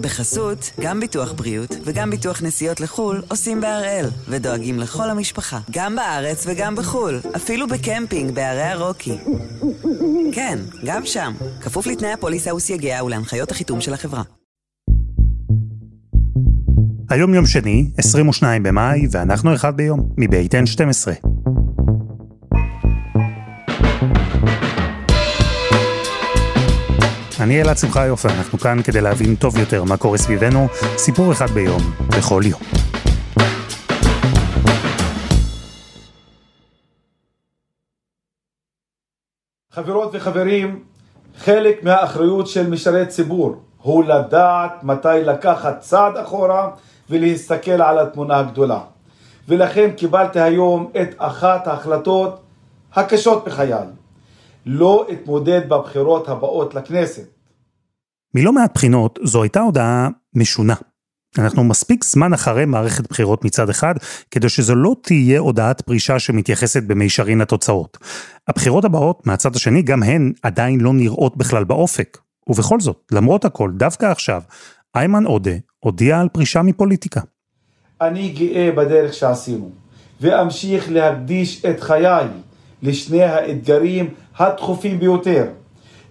בחסות, 0.00 0.70
גם 0.80 1.00
ביטוח 1.00 1.32
בריאות 1.32 1.76
וגם 1.84 2.10
ביטוח 2.10 2.42
נסיעות 2.42 2.80
לחו"ל 2.80 3.22
עושים 3.28 3.60
בהראל, 3.60 4.06
ודואגים 4.28 4.78
לכל 4.78 5.10
המשפחה, 5.10 5.58
גם 5.70 5.96
בארץ 5.96 6.44
וגם 6.46 6.76
בחו"ל, 6.76 7.20
אפילו 7.36 7.66
בקמפינג 7.68 8.34
בערי 8.34 8.62
הרוקי. 8.62 9.18
כן, 10.32 10.58
גם 10.84 11.06
שם, 11.06 11.32
כפוף 11.60 11.86
לתנאי 11.86 12.12
הפוליסה 12.12 12.54
וסייגיה 12.54 13.04
ולהנחיות 13.04 13.50
החיתום 13.50 13.80
של 13.80 13.94
החברה. 13.94 14.22
היום 17.10 17.34
יום 17.34 17.46
שני, 17.46 17.90
22 17.98 18.62
במאי, 18.62 19.06
ואנחנו 19.10 19.54
אחד 19.54 19.76
ביום, 19.76 20.08
מבית 20.16 20.54
N12. 20.54 21.29
אני 27.40 27.62
אלעד 27.62 27.78
שמחיוף, 27.78 28.24
ואנחנו 28.24 28.58
כאן 28.58 28.82
כדי 28.82 29.00
להבין 29.00 29.34
טוב 29.34 29.58
יותר 29.58 29.84
מה 29.84 29.96
קורה 29.96 30.18
סביבנו, 30.18 30.66
סיפור 30.96 31.32
אחד 31.32 31.50
ביום, 31.50 31.80
בכל 32.08 32.42
יום. 32.44 32.60
חברות 39.72 40.10
וחברים, 40.12 40.82
חלק 41.38 41.84
מהאחריות 41.84 42.46
של 42.46 42.70
משרת 42.70 43.08
ציבור 43.08 43.62
הוא 43.82 44.04
לדעת 44.04 44.84
מתי 44.84 45.08
לקחת 45.24 45.80
צעד 45.80 46.16
אחורה 46.16 46.70
ולהסתכל 47.10 47.82
על 47.82 47.98
התמונה 47.98 48.38
הגדולה. 48.38 48.80
ולכן 49.48 49.90
קיבלתי 49.96 50.40
היום 50.40 50.90
את 51.02 51.14
אחת 51.18 51.66
ההחלטות 51.66 52.40
הקשות 52.94 53.44
בחיי. 53.44 53.99
לא 54.66 55.06
אתמודד 55.12 55.68
בבחירות 55.68 56.28
הבאות 56.28 56.74
לכנסת. 56.74 57.28
מלא 58.34 58.52
מעט 58.52 58.74
בחינות 58.74 59.18
זו 59.22 59.42
הייתה 59.42 59.60
הודעה 59.60 60.08
משונה. 60.34 60.74
אנחנו 61.38 61.64
מספיק 61.64 62.04
זמן 62.04 62.32
אחרי 62.32 62.64
מערכת 62.64 63.08
בחירות 63.08 63.44
מצד 63.44 63.70
אחד, 63.70 63.94
כדי 64.30 64.48
שזו 64.48 64.74
לא 64.74 64.96
תהיה 65.02 65.40
הודעת 65.40 65.80
פרישה 65.80 66.18
שמתייחסת 66.18 66.82
במישרין 66.82 67.38
לתוצאות. 67.38 67.98
הבחירות 68.48 68.84
הבאות 68.84 69.26
מהצד 69.26 69.56
השני 69.56 69.82
גם 69.82 70.02
הן 70.02 70.32
עדיין 70.42 70.80
לא 70.80 70.92
נראות 70.92 71.36
בכלל 71.36 71.64
באופק. 71.64 72.18
ובכל 72.48 72.80
זאת, 72.80 73.02
למרות 73.12 73.44
הכל, 73.44 73.70
דווקא 73.74 74.06
עכשיו, 74.06 74.42
איימן 74.94 75.24
עודה 75.26 75.50
הודיע 75.78 76.20
על 76.20 76.28
פרישה 76.28 76.62
מפוליטיקה. 76.62 77.20
אני 78.00 78.28
גאה 78.28 78.72
בדרך 78.76 79.14
שעשינו, 79.14 79.70
ואמשיך 80.20 80.90
להקדיש 80.90 81.64
את 81.64 81.80
חיי 81.80 82.26
לשני 82.82 83.22
האתגרים 83.22 84.14
הדחופים 84.40 84.98
ביותר. 84.98 85.46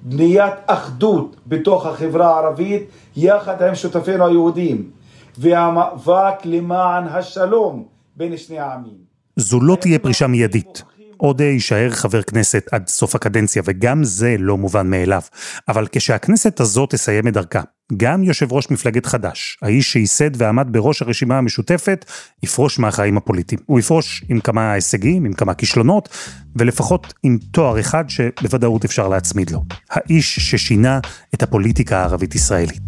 בניית 0.02 0.54
אחדות 0.66 1.36
בתוך 1.48 1.86
החברה 1.86 2.28
הערבית 2.36 2.84
יחד 3.16 3.62
עם 3.62 3.76
שותפינו 3.76 4.28
היהודים 4.28 4.90
והמאבק 5.38 6.46
למען 6.46 7.08
השלום 7.08 7.86
בין 8.16 8.38
שני 8.38 8.60
העמים. 8.60 8.98
זו 9.36 9.60
לא 9.60 9.76
תהיה 9.76 10.00
פרישה 10.00 10.28
מיידית. 10.28 10.84
עודה 11.22 11.44
יישאר 11.44 11.90
חבר 11.90 12.22
כנסת 12.22 12.68
עד 12.72 12.88
סוף 12.88 13.16
הקדנציה, 13.16 13.62
וגם 13.66 14.04
זה 14.04 14.36
לא 14.40 14.58
מובן 14.58 14.90
מאליו. 14.90 15.22
אבל 15.68 15.88
כשהכנסת 15.92 16.60
הזאת 16.60 16.90
תסיים 16.90 17.28
את 17.28 17.34
דרכה, 17.34 17.62
גם 17.98 18.24
יושב 18.24 18.54
ראש 18.54 18.72
מפלגת 18.72 19.06
חד"ש, 19.06 19.58
האיש 19.62 19.92
שייסד 19.92 20.42
ועמד 20.42 20.68
בראש 20.72 21.02
הרשימה 21.02 21.38
המשותפת, 21.38 22.06
יפרוש 22.44 22.80
מהחיים 22.80 23.18
הפוליטיים. 23.18 23.62
הוא 23.66 23.80
יפרוש 23.80 24.24
עם 24.30 24.40
כמה 24.40 24.72
הישגים, 24.72 25.26
עם 25.26 25.34
כמה 25.34 25.54
כישלונות, 25.54 26.10
ולפחות 26.56 27.14
עם 27.24 27.38
תואר 27.52 27.80
אחד 27.80 28.04
שבוודאות 28.10 28.86
אפשר 28.86 29.08
להצמיד 29.08 29.52
לו. 29.52 29.64
האיש 29.90 30.40
ששינה 30.40 31.00
את 31.34 31.44
הפוליטיקה 31.44 32.00
הערבית-ישראלית. 32.00 32.82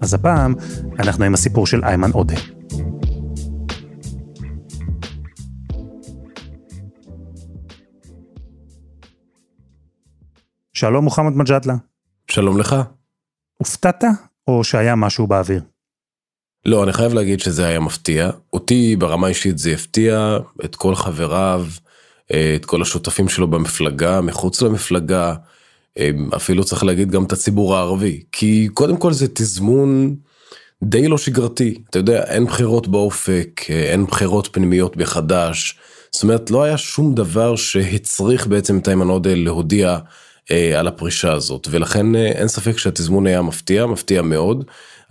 אז 0.00 0.14
הפעם 0.14 0.54
אנחנו 0.98 1.24
עם 1.24 1.34
הסיפור 1.34 1.66
של 1.66 1.84
איימן 1.84 2.10
עודה. 2.10 2.57
שלום 10.78 11.04
מוחמד 11.04 11.36
מג'אדלה. 11.36 11.74
שלום 12.30 12.58
לך. 12.58 12.76
הופתעת 13.56 14.04
או 14.48 14.64
שהיה 14.64 14.96
משהו 14.96 15.26
באוויר? 15.26 15.62
לא, 16.66 16.84
אני 16.84 16.92
חייב 16.92 17.14
להגיד 17.14 17.40
שזה 17.40 17.66
היה 17.66 17.80
מפתיע. 17.80 18.30
אותי 18.52 18.96
ברמה 18.96 19.28
אישית 19.28 19.58
זה 19.58 19.72
הפתיע, 19.72 20.38
את 20.64 20.76
כל 20.76 20.94
חבריו, 20.94 21.66
את 22.56 22.64
כל 22.66 22.82
השותפים 22.82 23.28
שלו 23.28 23.48
במפלגה, 23.48 24.20
מחוץ 24.20 24.62
למפלגה, 24.62 25.34
אפילו 26.36 26.64
צריך 26.64 26.84
להגיד 26.84 27.10
גם 27.10 27.24
את 27.24 27.32
הציבור 27.32 27.76
הערבי. 27.76 28.22
כי 28.32 28.68
קודם 28.74 28.96
כל 28.96 29.12
זה 29.12 29.26
תזמון 29.28 30.16
די 30.82 31.08
לא 31.08 31.18
שגרתי. 31.18 31.82
אתה 31.90 31.98
יודע, 31.98 32.22
אין 32.22 32.44
בחירות 32.44 32.88
באופק, 32.88 33.60
אין 33.68 34.04
בחירות 34.04 34.48
פנימיות 34.52 34.96
בחדש. 34.96 35.78
זאת 36.12 36.22
אומרת, 36.22 36.50
לא 36.50 36.62
היה 36.62 36.78
שום 36.78 37.14
דבר 37.14 37.56
שהצריך 37.56 38.46
בעצם 38.46 38.78
את 38.78 38.88
איימן 38.88 39.08
עודה 39.08 39.34
להודיע 39.34 39.98
אה, 40.50 40.80
על 40.80 40.88
הפרישה 40.88 41.32
הזאת 41.32 41.68
ולכן 41.70 42.16
אה, 42.16 42.26
אין 42.26 42.48
ספק 42.48 42.78
שהתזמון 42.78 43.26
היה 43.26 43.42
מפתיע 43.42 43.86
מפתיע 43.86 44.22
מאוד 44.22 44.64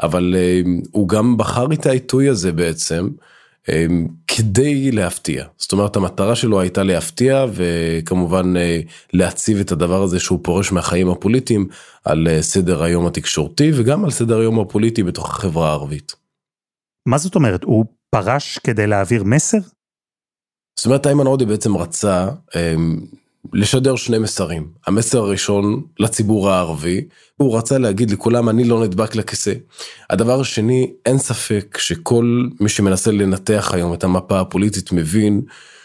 אבל 0.04 0.36
אה, 0.38 0.62
הוא 0.92 1.10
גם 1.10 1.38
בחר 1.38 1.68
את 1.74 1.86
העיתוי 1.86 2.30
הזה 2.30 2.52
בעצם 2.52 3.10
כדי 4.28 4.92
להפתיע 4.92 5.46
זאת 5.58 5.72
אומרת 5.72 5.96
המטרה 5.96 6.36
שלו 6.36 6.62
הייתה 6.62 6.84
להפתיע 6.84 7.46
וכמובן 7.54 8.54
להציב 9.14 9.60
את 9.60 9.72
הדבר 9.72 10.04
הזה 10.04 10.20
שהוא 10.20 10.40
פורש 10.44 10.72
מהחיים 10.72 11.10
הפוליטיים 11.10 11.68
על 12.06 12.28
סדר 12.42 12.84
היום 12.84 13.08
התקשורתי 13.08 13.72
וגם 13.76 14.06
על 14.06 14.12
סדר 14.12 14.40
היום 14.40 14.60
הפוליטי 14.60 15.04
בתוך 15.04 15.30
החברה 15.30 15.70
הערבית. 15.70 16.16
מה 17.08 17.18
זאת 17.18 17.36
אומרת 17.36 17.64
הוא 17.64 17.86
פרש 18.10 18.58
כדי 18.58 18.88
להעביר 18.88 19.24
מסר? 19.24 19.60
זאת 20.78 20.86
אומרת 20.86 21.08
איימן 21.08 21.28
עודה 21.28 21.46
בעצם 21.46 21.78
רצה 21.78 22.28
לשדר 23.54 23.96
שני 23.96 24.18
מסרים. 24.18 24.68
המסר 24.88 25.18
הראשון 25.18 25.84
לציבור 26.00 26.50
הערבי, 26.50 27.08
הוא 27.38 27.58
רצה 27.58 27.78
להגיד 27.78 28.12
לכולם 28.12 28.50
אני 28.50 28.64
לא 28.64 28.84
נדבק 28.84 29.16
לכיסא. 29.16 29.54
הדבר 30.10 30.40
השני, 30.40 30.94
אין 31.06 31.18
ספק 31.18 31.78
שכל 31.78 32.48
מי 32.60 32.70
שמנסה 32.70 33.12
לנתח 33.12 33.72
היום 33.74 33.94
את 33.94 34.04
המפה 34.04 34.40
הפוליטית 34.40 34.92
מבין 34.92 35.42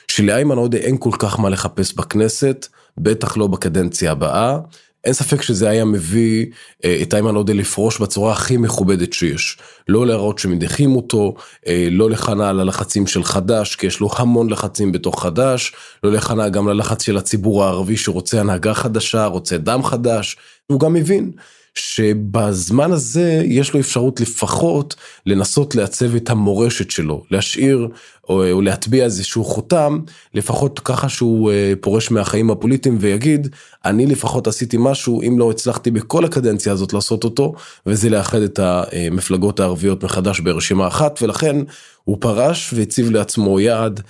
שלאיימן 0.09 0.57
עודה 0.57 0.79
אין 0.79 0.97
כל 0.99 1.11
כך 1.19 1.41
מה 1.41 1.49
לחפש 1.49 1.95
בכנסת, 1.95 2.67
בטח 2.99 3.37
לא 3.37 3.47
בקדנציה 3.47 4.13
הבאה, 4.13 4.59
אין 5.05 5.13
ספק 5.13 5.43
שזה 5.43 5.69
היה 5.69 5.85
מביא 5.85 6.47
אה, 6.85 6.99
את 7.03 7.15
איימן 7.15 7.35
עודה 7.35 7.53
לפרוש 7.53 7.99
בצורה 7.99 8.33
הכי 8.33 8.57
מכובדת 8.57 9.13
שיש. 9.13 9.59
לא 9.89 10.07
להראות 10.07 10.39
שמדיחים 10.39 10.97
אותו, 10.97 11.35
אה, 11.67 11.89
לא 11.91 12.11
לכנע 12.11 12.49
על 12.49 12.61
הלחצים 12.61 13.07
של 13.07 13.25
חד"ש, 13.25 13.77
כי 13.77 13.87
יש 13.87 14.01
לו 14.01 14.09
המון 14.17 14.51
לחצים 14.51 14.93
בתוך 14.93 15.23
חד"ש, 15.23 15.73
לא 16.05 16.13
לכנע 16.13 16.49
גם 16.49 16.69
ללחץ 16.69 17.03
של 17.03 17.17
הציבור 17.17 17.65
הערבי 17.65 17.97
שרוצה 17.97 18.41
הנהגה 18.41 18.75
חדשה, 18.75 19.27
רוצה 19.27 19.59
דם 19.59 19.85
חדש, 19.85 20.37
והוא 20.71 20.81
גם 20.81 20.93
מבין 20.93 21.31
שבזמן 21.75 22.93
הזה 22.93 23.43
יש 23.45 23.75
לו 23.75 23.81
אפשרות 23.81 24.21
לפחות 24.21 24.95
לנסות 25.27 25.75
לעצב 25.75 26.15
את 26.15 26.31
המורשת 26.31 26.91
שלו, 26.91 27.25
להשאיר 27.31 27.89
או, 28.29 28.51
או 28.51 28.61
להטביע 28.61 29.05
איזשהו 29.05 29.45
חותם, 29.45 29.99
לפחות 30.35 30.81
ככה 30.85 31.09
שהוא 31.09 31.53
אה, 31.53 31.73
פורש 31.81 32.11
מהחיים 32.11 32.51
הפוליטיים 32.51 32.97
ויגיד, 33.01 33.49
אני 33.85 34.07
לפחות 34.07 34.47
עשיתי 34.47 34.77
משהו, 34.81 35.23
אם 35.23 35.39
לא 35.39 35.51
הצלחתי 35.51 35.91
בכל 35.91 36.25
הקדנציה 36.25 36.73
הזאת 36.73 36.93
לעשות 36.93 37.25
אותו, 37.25 37.55
וזה 37.87 38.11
לאחד 38.11 38.41
את 38.41 38.59
המפלגות 38.63 39.61
הערביות 39.61 40.05
מחדש 40.05 40.41
ברשימה 40.41 40.87
אחת, 40.87 41.23
ולכן 41.23 41.57
הוא 42.05 42.17
פרש 42.21 42.75
והציב 42.75 43.11
לעצמו 43.11 43.61
יעד 43.61 44.01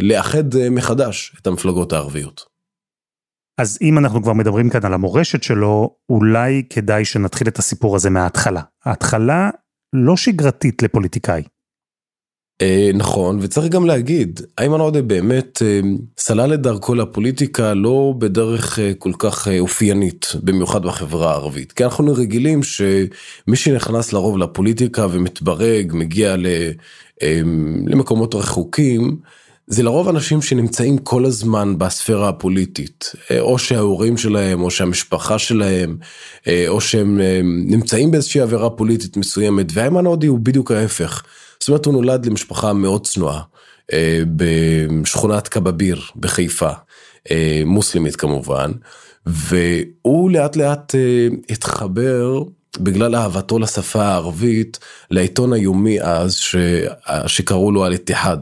לאחד 0.00 0.54
אה, 0.54 0.70
מחדש 0.70 1.32
את 1.42 1.46
המפלגות 1.46 1.92
הערביות. 1.92 2.51
אז 3.58 3.78
אם 3.82 3.98
אנחנו 3.98 4.22
כבר 4.22 4.32
מדברים 4.32 4.70
כאן 4.70 4.84
על 4.84 4.94
המורשת 4.94 5.42
שלו, 5.42 5.96
אולי 6.08 6.62
כדאי 6.70 7.04
שנתחיל 7.04 7.48
את 7.48 7.58
הסיפור 7.58 7.96
הזה 7.96 8.10
מההתחלה. 8.10 8.62
ההתחלה 8.84 9.50
לא 9.92 10.16
שגרתית 10.16 10.82
לפוליטיקאי. 10.82 11.42
אה, 12.62 12.90
נכון, 12.94 13.38
וצריך 13.42 13.68
גם 13.68 13.86
להגיד, 13.86 14.40
איימן 14.58 14.80
עודה 14.80 15.02
באמת 15.02 15.62
אה, 15.62 15.80
סלל 16.18 16.54
את 16.54 16.60
דרכו 16.60 16.94
לפוליטיקה 16.94 17.74
לא 17.74 18.14
בדרך 18.18 18.78
אה, 18.78 18.92
כל 18.98 19.12
כך 19.18 19.48
אופיינית, 19.60 20.26
במיוחד 20.42 20.82
בחברה 20.82 21.30
הערבית. 21.30 21.72
כי 21.72 21.84
אנחנו 21.84 22.12
רגילים 22.14 22.62
שמי 22.62 23.56
שנכנס 23.56 24.12
לרוב 24.12 24.38
לפוליטיקה 24.38 25.06
ומתברג, 25.10 25.92
מגיע 25.94 26.36
למקומות 27.86 28.34
רחוקים, 28.34 29.16
זה 29.72 29.82
לרוב 29.82 30.08
אנשים 30.08 30.42
שנמצאים 30.42 30.98
כל 30.98 31.24
הזמן 31.24 31.78
בספירה 31.78 32.28
הפוליטית, 32.28 33.12
אה, 33.30 33.40
או 33.40 33.58
שההורים 33.58 34.16
שלהם, 34.16 34.62
או 34.62 34.70
שהמשפחה 34.70 35.38
שלהם, 35.38 35.96
אה, 36.48 36.64
או 36.68 36.80
שהם 36.80 37.20
אה, 37.20 37.40
נמצאים 37.44 38.10
באיזושהי 38.10 38.40
עבירה 38.40 38.70
פוליטית 38.70 39.16
מסוימת, 39.16 39.66
ואיימן 39.72 40.06
עודי 40.06 40.26
הוא 40.26 40.38
בדיוק 40.38 40.70
ההפך. 40.70 41.22
זאת 41.60 41.68
אומרת 41.68 41.86
הוא 41.86 41.94
נולד 41.94 42.26
למשפחה 42.26 42.72
מאוד 42.72 43.06
צנועה, 43.06 43.40
בשכונת 44.36 45.48
קבביר 45.48 46.00
בחיפה, 46.16 46.70
מוסלמית 47.64 48.16
כמובן, 48.16 48.72
והוא 49.26 50.30
לאט 50.30 50.56
לאט 50.56 50.94
התחבר 51.50 52.42
בגלל 52.80 53.16
אהבתו 53.16 53.58
לשפה 53.58 54.02
הערבית 54.02 54.78
לעיתון 55.10 55.52
היומי 55.52 56.02
אז 56.02 56.34
ש... 56.34 56.56
שקראו 57.26 57.72
לו 57.72 57.86
אל-איתיחד. 57.86 58.38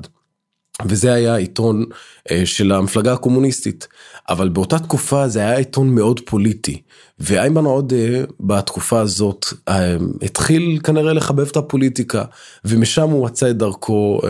וזה 0.85 1.13
היה 1.13 1.37
עיתון 1.37 1.85
אה, 2.31 2.47
של 2.47 2.73
המפלגה 2.73 3.13
הקומוניסטית, 3.13 3.89
אבל 4.29 4.49
באותה 4.49 4.79
תקופה 4.79 5.29
זה 5.29 5.41
היה 5.41 5.57
עיתון 5.57 5.95
מאוד 5.95 6.21
פוליטי, 6.21 6.83
ואיימן 7.19 7.65
עודה 7.65 7.97
בתקופה 8.41 9.01
הזאת 9.01 9.47
אה, 9.69 9.97
התחיל 10.23 10.79
כנראה 10.85 11.13
לחבב 11.13 11.49
את 11.49 11.57
הפוליטיקה, 11.57 12.25
ומשם 12.65 13.11
הוא 13.11 13.25
מצא 13.25 13.51
את 13.51 13.57
דרכו 13.57 14.21
אה, 14.25 14.29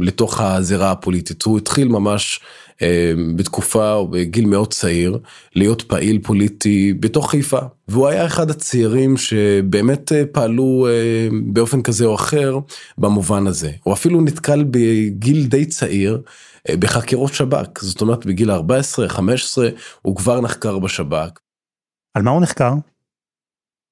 לתוך 0.00 0.40
הזירה 0.40 0.90
הפוליטית, 0.90 1.42
הוא 1.42 1.58
התחיל 1.58 1.88
ממש 1.88 2.40
בתקופה 3.36 3.92
או 3.92 4.08
בגיל 4.08 4.46
מאוד 4.46 4.72
צעיר 4.72 5.18
להיות 5.54 5.82
פעיל 5.82 6.20
פוליטי 6.22 6.92
בתוך 7.00 7.30
חיפה 7.30 7.58
והוא 7.88 8.08
היה 8.08 8.26
אחד 8.26 8.50
הצעירים 8.50 9.16
שבאמת 9.16 10.12
פעלו 10.32 10.88
באופן 11.52 11.82
כזה 11.82 12.04
או 12.04 12.14
אחר 12.14 12.58
במובן 12.98 13.46
הזה 13.46 13.70
הוא 13.82 13.94
אפילו 13.94 14.20
נתקל 14.20 14.64
בגיל 14.70 15.46
די 15.46 15.66
צעיר 15.66 16.22
בחקירות 16.72 17.34
שב"כ 17.34 17.80
זאת 17.80 18.00
אומרת 18.00 18.26
בגיל 18.26 18.50
14 18.50 19.08
15 19.08 19.68
הוא 20.02 20.16
כבר 20.16 20.40
נחקר 20.40 20.78
בשב"כ. 20.78 21.38
על 22.14 22.22
מה 22.22 22.30
הוא 22.30 22.42
נחקר? 22.42 22.72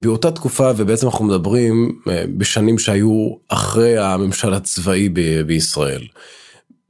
באותה 0.03 0.31
תקופה 0.31 0.71
ובעצם 0.77 1.07
אנחנו 1.07 1.25
מדברים 1.25 2.01
בשנים 2.37 2.79
שהיו 2.79 3.29
אחרי 3.47 3.97
הממשל 3.97 4.53
הצבאי 4.53 5.09
בישראל. 5.45 6.01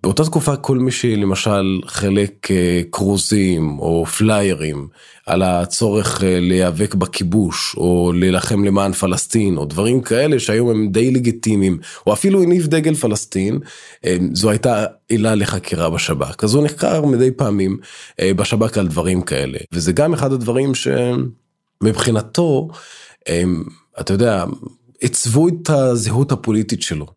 באותה 0.07 0.25
תקופה 0.25 0.55
כל 0.55 0.77
מי 0.77 0.91
שלמשל 0.91 1.81
חלק 1.85 2.51
אה, 2.51 2.81
כרוזים 2.91 3.79
או 3.79 4.05
פליירים 4.05 4.87
על 5.25 5.43
הצורך 5.43 6.23
אה, 6.23 6.39
להיאבק 6.39 6.95
בכיבוש 6.95 7.75
או 7.77 8.11
להילחם 8.15 8.63
למען 8.63 8.93
פלסטין 8.93 9.57
או 9.57 9.65
דברים 9.65 10.01
כאלה 10.01 10.39
שהיום 10.39 10.69
הם 10.69 10.91
די 10.91 11.11
לגיטימיים 11.11 11.77
או 12.07 12.13
אפילו 12.13 12.43
הניף 12.43 12.65
דגל 12.65 12.95
פלסטין 12.95 13.59
אה, 14.05 14.17
זו 14.33 14.49
הייתה 14.49 14.85
עילה 15.07 15.35
לחקירה 15.35 15.89
בשב"כ 15.89 16.43
אז 16.43 16.53
הוא 16.53 16.63
נחקר 16.63 17.05
מדי 17.05 17.31
פעמים 17.31 17.77
בשב"כ 18.21 18.77
על 18.77 18.87
דברים 18.87 19.21
כאלה 19.21 19.57
וזה 19.71 19.91
גם 19.91 20.13
אחד 20.13 20.31
הדברים 20.31 20.71
שמבחינתו 21.81 22.67
אתה 23.99 24.13
יודע 24.13 24.45
עיצבו 24.99 25.47
את 25.47 25.69
הזהות 25.69 26.31
הפוליטית 26.31 26.81
שלו. 26.81 27.16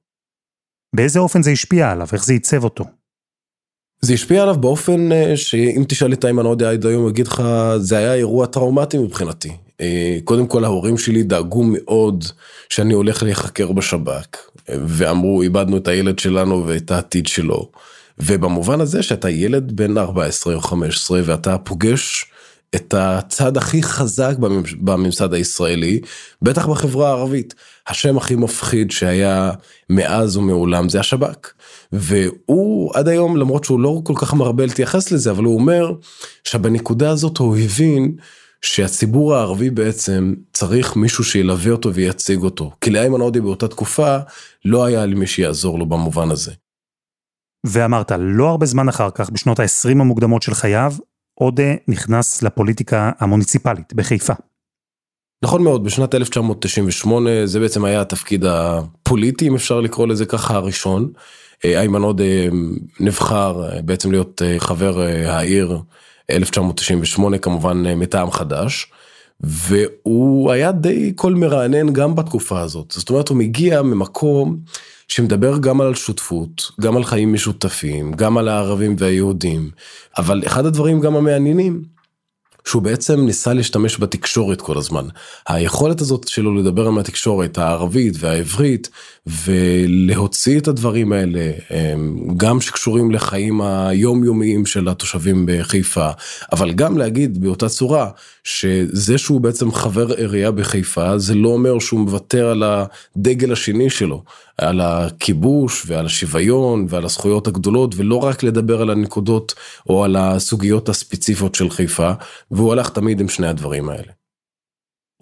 באיזה 0.97 1.19
אופן 1.19 1.43
זה 1.43 1.51
השפיע 1.51 1.91
עליו? 1.91 2.07
איך 2.13 2.25
זה 2.25 2.33
עיצב 2.33 2.65
אותו? 2.65 2.85
זה 4.01 4.15
השפיע 4.15 4.43
עליו 4.43 4.55
באופן 4.55 5.13
אה, 5.13 5.37
שאם 5.37 5.85
תשאל 5.89 6.13
את 6.13 6.25
איימן 6.25 6.45
עודה 6.45 6.71
עד 6.71 6.87
היום, 6.87 7.03
הוא 7.03 7.11
יגיד 7.11 7.27
לך, 7.27 7.43
זה 7.79 7.97
היה 7.97 8.15
אירוע 8.15 8.47
טראומטי 8.47 8.99
מבחינתי. 8.99 9.53
אה, 9.81 10.19
קודם 10.25 10.47
כל 10.47 10.65
ההורים 10.65 10.99
שלי 10.99 11.23
דאגו 11.23 11.63
מאוד 11.63 12.25
שאני 12.69 12.95
הולך 12.95 13.23
להיחקר 13.23 13.73
בשב"כ, 13.73 14.37
ואמרו, 14.69 15.43
איבדנו 15.43 15.77
את 15.77 15.89
הילד 15.89 16.19
שלנו 16.19 16.67
ואת 16.67 16.91
העתיד 16.91 17.27
שלו. 17.27 17.71
ובמובן 18.19 18.81
הזה 18.81 19.03
שאתה 19.03 19.31
ילד 19.31 19.73
בן 19.73 19.99
14 19.99 20.55
או 20.55 20.61
15 20.61 21.21
ואתה 21.25 21.59
פוגש 21.59 22.25
את 22.75 22.95
הצד 22.99 23.57
הכי 23.57 23.83
חזק 23.83 24.35
בממסד 24.81 25.35
הישראלי, 25.35 26.01
בטח 26.43 26.67
בחברה 26.67 27.09
הערבית. 27.09 27.55
השם 27.89 28.17
הכי 28.17 28.35
מפחיד 28.35 28.91
שהיה 28.91 29.53
מאז 29.91 30.37
ומעולם 30.37 30.89
זה 30.89 31.01
השב"כ. 31.01 31.53
והוא 31.93 32.95
עד 32.95 33.09
היום 33.09 33.37
למרות 33.37 33.65
שהוא 33.65 33.81
לא 33.81 34.01
כל 34.05 34.15
כך 34.17 34.35
מרבה 34.35 34.67
להתייחס 34.67 35.13
לזה 35.13 35.31
אבל 35.31 35.45
הוא 35.45 35.55
אומר 35.55 35.93
שבנקודה 36.45 37.11
הזאת 37.11 37.39
הוא 37.39 37.57
הבין 37.57 38.17
שהציבור 38.63 39.35
הערבי 39.35 39.71
בעצם 39.71 40.35
צריך 40.53 40.97
מישהו 40.97 41.25
שילווה 41.25 41.73
אותו 41.73 41.95
וייצג 41.95 42.43
אותו 42.43 42.71
כי 42.81 42.91
לאיימן 42.91 43.21
עודה 43.21 43.41
באותה 43.41 43.69
תקופה 43.69 44.17
לא 44.65 44.85
היה 44.85 45.07
לי 45.07 45.15
מי 45.15 45.27
שיעזור 45.27 45.79
לו 45.79 45.87
במובן 45.87 46.31
הזה. 46.31 46.53
ואמרת 47.67 48.13
לא 48.19 48.49
הרבה 48.49 48.67
זמן 48.67 48.89
אחר 48.89 49.11
כך 49.15 49.31
בשנות 49.31 49.61
ה-20 49.61 49.91
המוקדמות 49.91 50.43
של 50.43 50.55
חייו 50.55 50.93
עודה 51.41 51.75
נכנס 51.89 52.43
לפוליטיקה 52.43 53.11
המוניציפלית 53.19 53.95
בחיפה. 53.95 54.33
נכון 55.45 55.63
מאוד, 55.63 55.85
בשנת 55.85 56.15
1998 56.15 57.31
זה 57.47 57.61
בעצם 57.61 57.85
היה 57.85 58.01
התפקיד 58.01 58.45
הפוליטי, 58.45 59.49
אם 59.49 59.55
אפשר 59.55 59.81
לקרוא 59.81 60.07
לזה 60.07 60.27
ככה, 60.27 60.55
הראשון. 60.55 61.13
אה, 61.65 61.81
איימן 61.81 62.03
עודה 62.03 62.25
אה, 62.25 62.49
נבחר 63.01 63.63
אה, 63.65 63.83
בעצם 63.83 64.11
להיות 64.11 64.43
חבר 64.59 65.01
העיר 65.27 65.79
1998 66.31 67.39
כמובן 67.39 67.95
מטעם 67.97 68.31
חדש. 68.31 68.87
והוא 69.41 70.53
היה 70.53 70.73
די 70.73 71.13
קול 71.13 71.35
מרענן 71.35 71.93
גם 71.93 72.15
בתקופה 72.15 72.61
הזאת, 72.61 72.95
זאת 72.97 73.11
אומרת 73.11 73.29
הוא 73.29 73.37
מגיע 73.37 73.83
ממקום 73.83 74.57
שמדבר 75.11 75.59
גם 75.59 75.81
על 75.81 75.95
שותפות, 75.95 76.71
גם 76.81 76.97
על 76.97 77.05
חיים 77.05 77.33
משותפים, 77.33 78.13
גם 78.13 78.39
על 78.39 78.49
הערבים 78.49 78.97
והיהודים, 78.99 79.71
אבל 80.19 80.43
אחד 80.47 80.67
הדברים 80.67 81.01
גם 81.01 81.17
המעניינים 81.17 81.83
שהוא 82.65 82.83
בעצם 82.83 83.21
ניסה 83.21 83.53
להשתמש 83.53 84.01
בתקשורת 84.01 84.61
כל 84.61 84.79
הזמן. 84.79 85.05
היכולת 85.49 86.01
הזאת 86.01 86.29
שלו 86.29 86.55
לדבר 86.55 86.87
עם 86.87 86.99
התקשורת 86.99 87.59
הערבית 87.59 88.15
והעברית 88.19 88.89
ולהוציא 89.27 90.59
את 90.59 90.69
הדברים 90.69 91.13
האלה 91.13 91.51
גם 92.37 92.61
שקשורים 92.61 93.11
לחיים 93.11 93.61
היומיומיים 93.61 94.67
של 94.67 94.89
התושבים 94.89 95.47
בחיפה 95.49 96.11
אבל 96.53 96.73
גם 96.73 96.99
להגיד 96.99 97.41
באותה 97.41 97.69
צורה 97.69 98.11
שזה 98.45 99.19
שהוא 99.19 99.41
בעצם 99.41 99.73
חבר 99.73 100.13
עירייה 100.13 100.51
בחיפה 100.51 101.19
זה 101.19 101.35
לא 101.35 101.49
אומר 101.49 101.79
שהוא 101.79 102.01
מוותר 102.01 102.47
על 102.47 102.63
הדגל 102.63 103.53
השני 103.53 103.91
שלו 103.91 104.23
על 104.61 104.81
הכיבוש 104.81 105.85
ועל 105.87 106.07
השוויון 106.07 106.87
ועל 106.89 107.05
הזכויות 107.05 107.47
הגדולות 107.47 107.95
ולא 107.97 108.17
רק 108.17 108.43
לדבר 108.43 108.83
על 108.83 108.91
הנקודות 108.91 109.55
או 109.89 110.05
על 110.05 110.17
הסוגיות 110.17 110.89
הספציפיות 110.89 111.55
של 111.55 111.71
חיפה 111.71 112.13
והוא 112.51 112.73
הלך 112.73 112.89
תמיד 112.91 113.21
עם 113.21 113.29
שני 113.29 113.47
הדברים 113.47 113.89
האלה. 113.89 114.13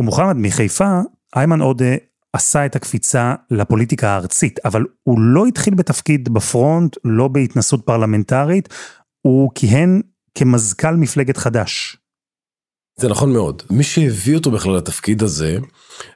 ומוחמד 0.00 0.36
מחיפה 0.36 1.00
איימן 1.36 1.60
עודה 1.60 1.94
עשה 2.32 2.66
את 2.66 2.76
הקפיצה 2.76 3.34
לפוליטיקה 3.50 4.08
הארצית, 4.08 4.58
אבל 4.64 4.84
הוא 5.02 5.20
לא 5.20 5.46
התחיל 5.46 5.74
בתפקיד 5.74 6.28
בפרונט, 6.28 6.96
לא 7.04 7.28
בהתנסות 7.28 7.86
פרלמנטרית, 7.86 8.68
הוא 9.22 9.50
כיהן 9.54 10.00
כמזכ"ל 10.34 10.96
מפלגת 10.96 11.36
חד"ש. 11.36 11.96
זה 12.96 13.08
נכון 13.08 13.32
מאוד. 13.32 13.62
מי 13.70 13.82
שהביא 13.82 14.36
אותו 14.36 14.50
בכלל 14.50 14.76
לתפקיד 14.76 15.22
הזה, 15.22 15.58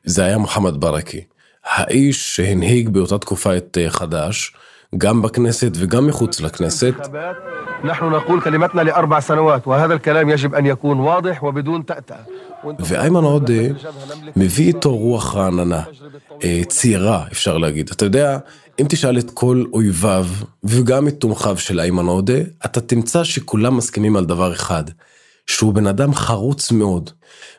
זה 0.05 0.25
היה 0.25 0.39
מוחמד 0.39 0.81
ברקי. 0.81 1.25
האיש 1.65 2.37
שהנהיג 2.37 2.89
באותה 2.89 3.19
תקופה 3.19 3.57
את 3.57 3.79
אה, 3.81 3.91
חד"ש, 3.91 4.53
גם 4.99 5.23
בכנסת 5.23 5.73
וגם 5.75 6.07
מחוץ 6.07 6.41
לכנסת. 6.41 6.95
ואיימן 12.79 13.25
עודה 13.25 13.63
מביא 14.37 14.67
איתו 14.67 14.97
רוח 14.97 15.35
רעננה, 15.37 15.83
אה, 16.45 16.61
צעירה 16.69 17.25
אפשר 17.33 17.59
להגיד. 17.59 17.91
אתה 17.91 18.05
יודע, 18.05 18.39
אם 18.81 18.87
תשאל 18.89 19.19
את 19.19 19.31
כל 19.31 19.65
אויביו 19.73 20.27
וגם 20.65 21.09
את 21.09 21.15
תומכיו 21.15 21.57
של 21.59 21.81
איימן 21.81 22.07
עודה, 22.07 22.39
אתה 22.65 22.81
תמצא 22.81 23.25
שכולם 23.25 23.77
מסכימים 23.77 24.17
על 24.17 24.25
דבר 24.25 24.53
אחד, 24.53 24.85
שהוא 25.47 25.75
בן 25.75 25.87
אדם 25.87 26.15
חרוץ 26.15 26.73
מאוד. 26.73 27.11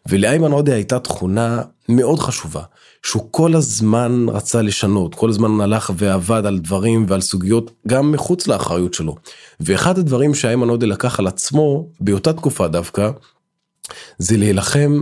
ולאיימן 0.05 0.51
עודה 0.51 0.74
הייתה 0.74 1.00
תכונה 1.00 1.62
מאוד 1.89 2.19
חשובה. 2.19 2.62
שהוא 3.05 3.27
כל 3.31 3.55
הזמן 3.55 4.25
רצה 4.29 4.62
לשנות, 4.62 5.15
כל 5.15 5.29
הזמן 5.29 5.62
הלך 5.62 5.91
ועבד 5.98 6.45
על 6.45 6.60
דברים 6.60 7.05
ועל 7.07 7.22
סוגיות 7.22 7.72
גם 7.88 8.12
מחוץ 8.12 8.48
לאחריות 8.48 8.93
שלו. 8.93 9.15
ואחד 9.60 9.98
הדברים 9.98 10.33
שאיימן 10.33 10.69
עודה 10.69 10.86
לקח 10.86 11.19
על 11.19 11.27
עצמו 11.27 11.88
באותה 12.00 12.33
תקופה 12.33 12.67
דווקא, 12.67 13.12
זה 14.17 14.38
להילחם 14.38 15.01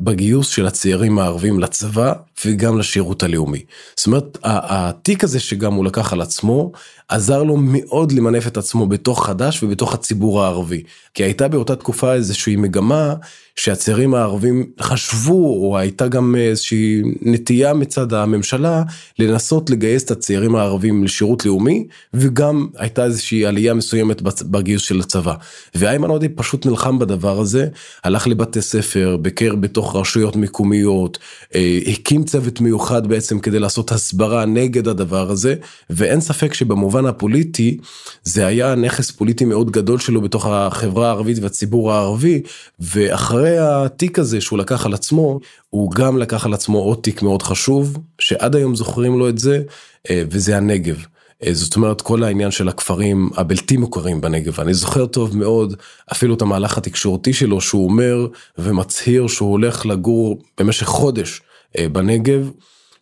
בגיוס 0.00 0.48
של 0.48 0.66
הצעירים 0.66 1.18
הערבים 1.18 1.60
לצבא 1.60 2.12
וגם 2.44 2.78
לשירות 2.78 3.22
הלאומי. 3.22 3.64
זאת 3.96 4.06
אומרת 4.06 4.38
התיק 4.42 5.24
הזה 5.24 5.40
שגם 5.40 5.74
הוא 5.74 5.84
לקח 5.84 6.12
על 6.12 6.20
עצמו 6.20 6.72
עזר 7.08 7.42
לו 7.42 7.56
מאוד 7.56 8.12
למנף 8.12 8.46
את 8.46 8.56
עצמו 8.56 8.86
בתוך 8.86 9.26
חד"ש 9.26 9.62
ובתוך 9.62 9.94
הציבור 9.94 10.42
הערבי. 10.42 10.82
כי 11.14 11.22
הייתה 11.22 11.48
באותה 11.48 11.76
תקופה 11.76 12.14
איזושהי 12.14 12.56
מגמה 12.56 13.14
שהצעירים 13.56 14.14
הערבים 14.14 14.66
חשבו 14.80 15.56
או 15.56 15.78
הייתה 15.78 16.08
גם 16.08 16.34
איזושהי 16.38 17.02
נטייה 17.22 17.74
מצד 17.74 18.12
הממשלה 18.12 18.82
לנסות 19.18 19.70
לגייס 19.70 20.04
את 20.04 20.10
הצעירים 20.10 20.56
הערבים 20.56 21.04
לשירות 21.04 21.46
לאומי 21.46 21.86
וגם 22.14 22.66
הייתה 22.76 23.04
איזושהי 23.04 23.46
עלייה 23.46 23.74
מסוימת 23.74 24.22
בגיוס 24.42 24.82
של 24.82 25.00
הצבא. 25.00 25.34
ואיימן 25.74 26.10
עודי 26.10 26.28
פשוט 26.28 26.66
נלחם 26.66 26.98
בדבר 26.98 27.40
הזה, 27.40 27.66
הלך 28.04 28.26
לבתי 28.26 28.49
בתי 28.50 28.62
ספר, 28.62 29.16
ביקר 29.16 29.54
בתוך 29.54 29.96
רשויות 29.96 30.36
מקומיות, 30.36 31.18
אה, 31.54 31.78
הקים 31.86 32.24
צוות 32.24 32.60
מיוחד 32.60 33.06
בעצם 33.06 33.38
כדי 33.38 33.58
לעשות 33.58 33.92
הסברה 33.92 34.44
נגד 34.44 34.88
הדבר 34.88 35.30
הזה, 35.30 35.54
ואין 35.90 36.20
ספק 36.20 36.54
שבמובן 36.54 37.06
הפוליטי 37.06 37.78
זה 38.22 38.46
היה 38.46 38.74
נכס 38.74 39.10
פוליטי 39.10 39.44
מאוד 39.44 39.70
גדול 39.70 39.98
שלו 39.98 40.20
בתוך 40.20 40.46
החברה 40.46 41.06
הערבית 41.06 41.38
והציבור 41.38 41.92
הערבי, 41.92 42.42
ואחרי 42.80 43.58
התיק 43.58 44.18
הזה 44.18 44.40
שהוא 44.40 44.58
לקח 44.58 44.86
על 44.86 44.94
עצמו, 44.94 45.40
הוא 45.70 45.90
גם 45.90 46.18
לקח 46.18 46.46
על 46.46 46.54
עצמו 46.54 46.78
עוד 46.78 46.98
תיק 47.02 47.22
מאוד 47.22 47.42
חשוב, 47.42 47.98
שעד 48.18 48.56
היום 48.56 48.76
זוכרים 48.76 49.18
לו 49.18 49.28
את 49.28 49.38
זה, 49.38 49.62
אה, 50.10 50.22
וזה 50.30 50.56
הנגב. 50.56 51.04
אה, 51.46 51.54
זאת 51.54 51.76
אומרת 51.76 52.00
כל 52.00 52.22
העניין 52.22 52.50
של 52.50 52.68
הכפרים 52.68 53.30
הבלתי 53.36 53.76
מוכרים 53.76 54.20
בנגב. 54.20 54.60
אני 54.60 54.74
זוכר 54.74 55.06
טוב 55.06 55.36
מאוד 55.36 55.74
אפילו 56.12 56.34
את 56.34 56.42
המהלך 56.42 56.78
התקשורתי 56.78 57.32
שלו 57.32 57.60
שהוא 57.60 57.84
אומר 57.84 58.26
ומצהיר 58.58 59.26
שהוא 59.26 59.50
הולך 59.50 59.86
לגור 59.86 60.42
במשך 60.58 60.86
חודש 60.86 61.40
אה, 61.78 61.88
בנגב. 61.88 62.50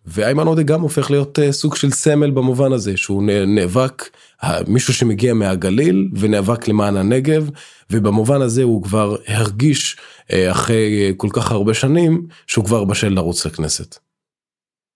ואיימן 0.07 0.47
עודה 0.47 0.63
גם 0.63 0.81
הופך 0.81 1.11
להיות 1.11 1.39
אה, 1.39 1.53
סוג 1.53 1.77
של 1.77 1.91
סמל 1.91 2.31
במובן 2.31 2.73
הזה 2.73 2.97
שהוא 2.97 3.23
נאבק 3.47 4.11
מישהו 4.67 4.95
שמגיע 4.95 5.35
מהגליל 5.35 6.09
ונאבק 6.17 6.69
למען 6.69 6.97
הנגב 6.97 7.51
ובמובן 7.91 8.43
הזה 8.43 8.63
הוא 8.63 8.83
כבר 8.83 9.17
הרגיש 9.27 9.97
אחרי 10.33 11.13
כל 11.17 11.29
כך 11.33 11.51
הרבה 11.53 11.75
שנים 11.75 12.27
שהוא 12.47 12.65
כבר 12.65 12.85
בשל 12.85 13.09
לרוץ 13.09 13.47
לכנסת. 13.47 13.99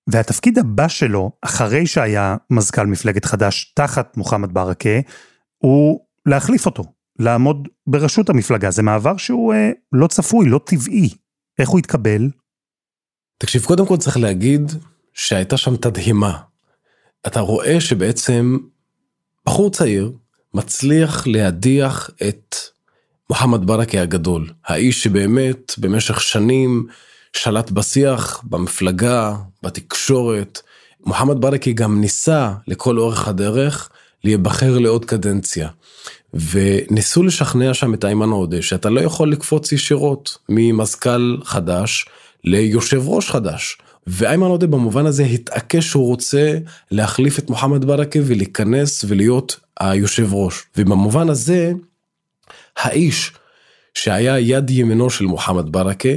והתפקיד 0.06 0.58
הבא 0.58 0.88
שלו, 0.88 1.32
אחרי 1.42 1.86
שהיה 1.86 2.36
מזכ"ל 2.50 2.86
מפלגת 2.86 3.24
חד"ש 3.24 3.72
תחת 3.74 4.16
מוחמד 4.16 4.54
ברכה, 4.54 5.00
הוא 5.58 6.00
להחליף 6.26 6.66
אותו, 6.66 6.84
לעמוד 7.18 7.68
בראשות 7.86 8.30
המפלגה. 8.30 8.70
זה 8.70 8.82
מעבר 8.82 9.16
שהוא 9.16 9.54
אה, 9.54 9.70
לא 9.92 10.06
צפוי, 10.06 10.48
לא 10.48 10.60
טבעי. 10.66 11.08
איך 11.58 11.68
הוא 11.68 11.78
התקבל? 11.78 12.30
תקשיב, 13.38 13.64
קודם 13.64 13.86
כל 13.86 13.96
צריך 13.96 14.16
להגיד 14.16 14.72
שהייתה 15.12 15.56
שם 15.56 15.76
תדהימה. 15.76 16.38
אתה 17.26 17.40
רואה 17.40 17.80
שבעצם 17.80 18.58
בחור 19.46 19.70
צעיר 19.70 20.12
מצליח 20.54 21.26
להדיח 21.26 22.10
את 22.28 22.56
מוחמד 23.30 23.66
ברכה 23.66 24.00
הגדול, 24.00 24.50
האיש 24.64 25.02
שבאמת 25.02 25.72
במשך 25.78 26.20
שנים 26.20 26.86
שלט 27.36 27.70
בשיח, 27.70 28.42
במפלגה, 28.44 29.34
בתקשורת. 29.62 30.60
מוחמד 31.06 31.40
ברכה 31.40 31.72
גם 31.72 32.00
ניסה 32.00 32.52
לכל 32.66 32.98
אורך 32.98 33.28
הדרך 33.28 33.90
להיבחר 34.24 34.78
לעוד 34.78 35.04
קדנציה. 35.04 35.68
וניסו 36.34 37.22
לשכנע 37.22 37.74
שם 37.74 37.94
את 37.94 38.04
איימן 38.04 38.28
עודה 38.28 38.62
שאתה 38.62 38.90
לא 38.90 39.00
יכול 39.00 39.32
לקפוץ 39.32 39.72
ישירות 39.72 40.38
ממזכ"ל 40.48 41.36
חדש 41.44 42.06
ליושב 42.44 43.02
ראש 43.08 43.30
חדש. 43.30 43.78
ואיימן 44.06 44.46
עודה 44.46 44.66
במובן 44.66 45.06
הזה 45.06 45.24
התעקש 45.24 45.86
שהוא 45.86 46.06
רוצה 46.06 46.58
להחליף 46.90 47.38
את 47.38 47.50
מוחמד 47.50 47.84
ברכה 47.84 48.18
ולהיכנס 48.24 49.04
ולהיות 49.08 49.60
היושב 49.80 50.34
ראש. 50.34 50.62
ובמובן 50.76 51.28
הזה 51.28 51.72
האיש 52.76 53.32
שהיה 53.94 54.38
יד 54.38 54.70
ימינו 54.70 55.10
של 55.10 55.24
מוחמד 55.24 55.72
ברכה 55.72 56.08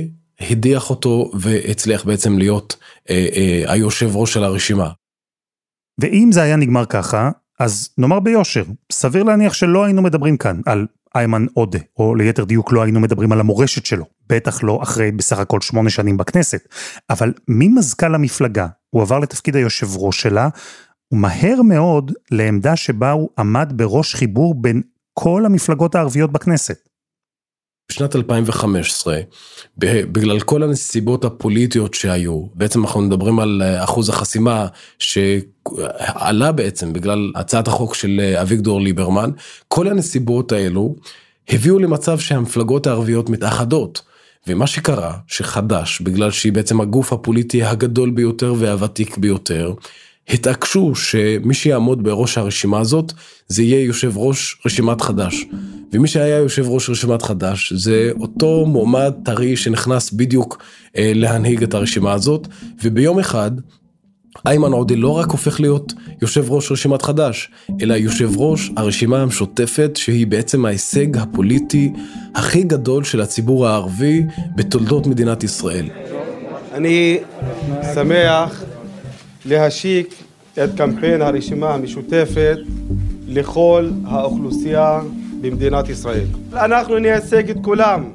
הדיח 0.42 0.90
אותו 0.90 1.32
והצליח 1.34 2.06
בעצם 2.06 2.38
להיות 2.38 2.76
אה, 3.10 3.28
אה, 3.36 3.64
היושב 3.74 4.16
ראש 4.16 4.34
של 4.34 4.44
הרשימה. 4.44 4.90
ואם 6.02 6.30
זה 6.32 6.42
היה 6.42 6.56
נגמר 6.56 6.86
ככה, 6.86 7.32
אז 7.60 7.90
נאמר 7.98 8.20
ביושר, 8.20 8.64
סביר 8.92 9.24
להניח 9.24 9.54
שלא 9.54 9.84
היינו 9.84 10.02
מדברים 10.02 10.38
כאן 10.38 10.62
על 10.66 10.88
איימן 11.16 11.46
עודה, 11.54 11.80
או 11.98 12.16
ליתר 12.16 12.44
דיוק 12.44 12.72
לא 12.72 12.84
היינו 12.84 13.00
מדברים 13.00 13.32
על 13.32 13.40
המורשת 13.40 13.86
שלו, 13.86 14.06
בטח 14.30 14.64
לא 14.64 14.80
אחרי 14.84 15.12
בסך 15.12 15.40
הכל 15.40 15.62
שמונה 15.62 15.90
שנים 15.90 16.18
בכנסת. 16.18 16.68
אבל 17.10 17.34
ממזכ"ל 17.48 18.16
המפלגה, 18.16 18.68
הוא 18.90 19.02
עבר 19.02 19.20
לתפקיד 19.20 19.56
היושב 19.56 19.88
ראש 19.98 20.22
שלה, 20.22 20.50
ומהר 21.12 21.62
מאוד 21.62 22.12
לעמדה 22.32 22.76
שבה 22.76 23.12
הוא 23.12 23.30
עמד 23.38 23.74
בראש 23.76 24.16
חיבור 24.16 24.56
בין 24.56 24.82
כל 25.14 25.46
המפלגות 25.46 25.96
הערביות 25.96 26.32
בכנסת. 26.32 26.90
בשנת 27.90 28.16
2015, 28.16 29.20
בגלל 29.78 30.40
כל 30.40 30.64
הנסיבות 30.64 31.26
הפוליטיות 31.26 31.94
שהיו, 31.94 32.46
בעצם 32.54 32.82
אנחנו 32.84 33.02
מדברים 33.02 33.40
על 33.40 33.62
אה, 33.66 33.84
אחוז 33.84 34.10
החסימה 34.10 34.68
שעלה 35.00 36.52
בעצם 36.52 36.94
בגלל 36.94 37.32
הצעת 37.36 37.68
החוק 37.68 37.96
של 37.96 38.20
אה, 38.24 38.42
אביגדור 38.42 38.82
ליברמן, 38.82 39.32
כל 39.68 39.88
הנסיבות 39.88 40.52
האלו 40.52 40.96
הביאו 41.50 41.80
למצב 41.80 42.20
שהמפלגות 42.20 42.88
הערביות 42.88 43.30
מתאחדות. 43.30 44.02
ומה 44.48 44.68
שקרה, 44.68 45.14
שחד"ש, 45.28 46.02
בגלל 46.02 46.32
שהיא 46.32 46.54
בעצם 46.54 46.82
הגוף 46.82 47.14
הפוליטי 47.14 47.64
הגדול 47.64 48.12
ביותר 48.12 48.54
והוותיק 48.58 49.18
ביותר, 49.18 49.74
התעקשו 50.30 50.96
שמי 50.96 51.54
שיעמוד 51.54 52.04
בראש 52.04 52.38
הרשימה 52.38 52.80
הזאת 52.80 53.14
זה 53.48 53.64
יהיה 53.64 53.84
יושב 53.84 54.18
ראש 54.18 54.62
רשימת 54.66 55.02
חד"ש. 55.02 55.46
ומי 55.94 56.08
שהיה 56.08 56.38
יושב 56.38 56.66
ראש 56.68 56.90
רשימת 56.90 57.22
חד"ש 57.22 57.74
זה 57.74 58.12
אותו 58.20 58.66
מועמד 58.66 59.14
טרי 59.26 59.56
שנכנס 59.56 60.12
בדיוק 60.12 60.64
אה, 60.98 61.12
להנהיג 61.16 61.64
את 61.64 61.74
הרשימה 61.74 62.14
הזאת 62.14 62.48
וביום 62.84 63.20
אחד 63.20 63.52
איימן 64.46 64.72
עודה 64.72 64.96
לא 64.96 65.10
רק 65.10 65.30
הופך 65.30 65.60
להיות 65.60 65.94
יושב 66.22 66.52
ראש 66.52 66.72
רשימת 66.72 67.02
חד"ש, 67.02 67.50
אלא 67.82 67.94
יושב 67.94 68.30
ראש 68.38 68.72
הרשימה 68.78 69.22
המשותפת 69.22 69.92
שהיא 69.96 70.28
בעצם 70.28 70.66
ההישג 70.66 71.18
הפוליטי 71.18 71.94
הכי 72.36 72.64
גדול 72.64 73.04
של 73.04 73.22
הציבור 73.22 73.68
הערבי 73.68 74.24
בתולדות 74.56 75.08
מדינת 75.08 75.44
ישראל. 75.44 75.86
אני 76.74 77.18
שמח 77.94 78.64
להשיק 79.46 80.14
את 80.64 80.70
קמפיין 80.78 81.22
הרשימה 81.22 81.74
המשותפת 81.74 82.58
לכל 83.28 83.90
האוכלוסייה 84.06 85.02
במדינת 85.42 85.90
ישראל. 85.90 86.26
אנחנו 86.54 86.98
נייצג 87.00 87.50
את 87.50 87.58
כולם. 87.62 88.12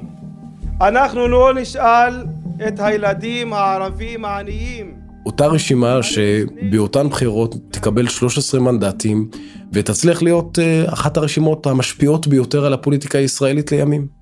אנחנו 0.81 1.27
לא 1.27 1.53
נשאל 1.53 2.23
את 2.67 2.79
הילדים 2.79 3.53
הערבים 3.53 4.25
העניים. 4.25 4.93
אותה 5.25 5.47
רשימה 5.47 6.03
שבאותן 6.03 7.09
בחירות 7.09 7.55
תקבל 7.71 8.07
13 8.07 8.59
מנדטים 8.59 9.29
ותצליח 9.73 10.21
להיות 10.21 10.59
אה, 10.59 10.93
אחת 10.93 11.17
הרשימות 11.17 11.67
המשפיעות 11.67 12.27
ביותר 12.27 12.65
על 12.65 12.73
הפוליטיקה 12.73 13.17
הישראלית 13.17 13.71
לימים. 13.71 14.20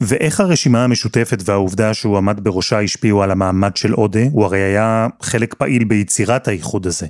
ואיך 0.00 0.40
הרשימה 0.40 0.84
המשותפת 0.84 1.38
והעובדה 1.44 1.94
שהוא 1.94 2.16
עמד 2.16 2.44
בראשה 2.44 2.80
השפיעו 2.80 3.22
על 3.22 3.30
המעמד 3.30 3.76
של 3.76 3.92
עודה? 3.92 4.26
הוא 4.32 4.44
הרי 4.44 4.62
היה 4.62 5.06
חלק 5.22 5.54
פעיל 5.54 5.84
ביצירת 5.84 6.48
האיחוד 6.48 6.86
הזה. 6.86 7.06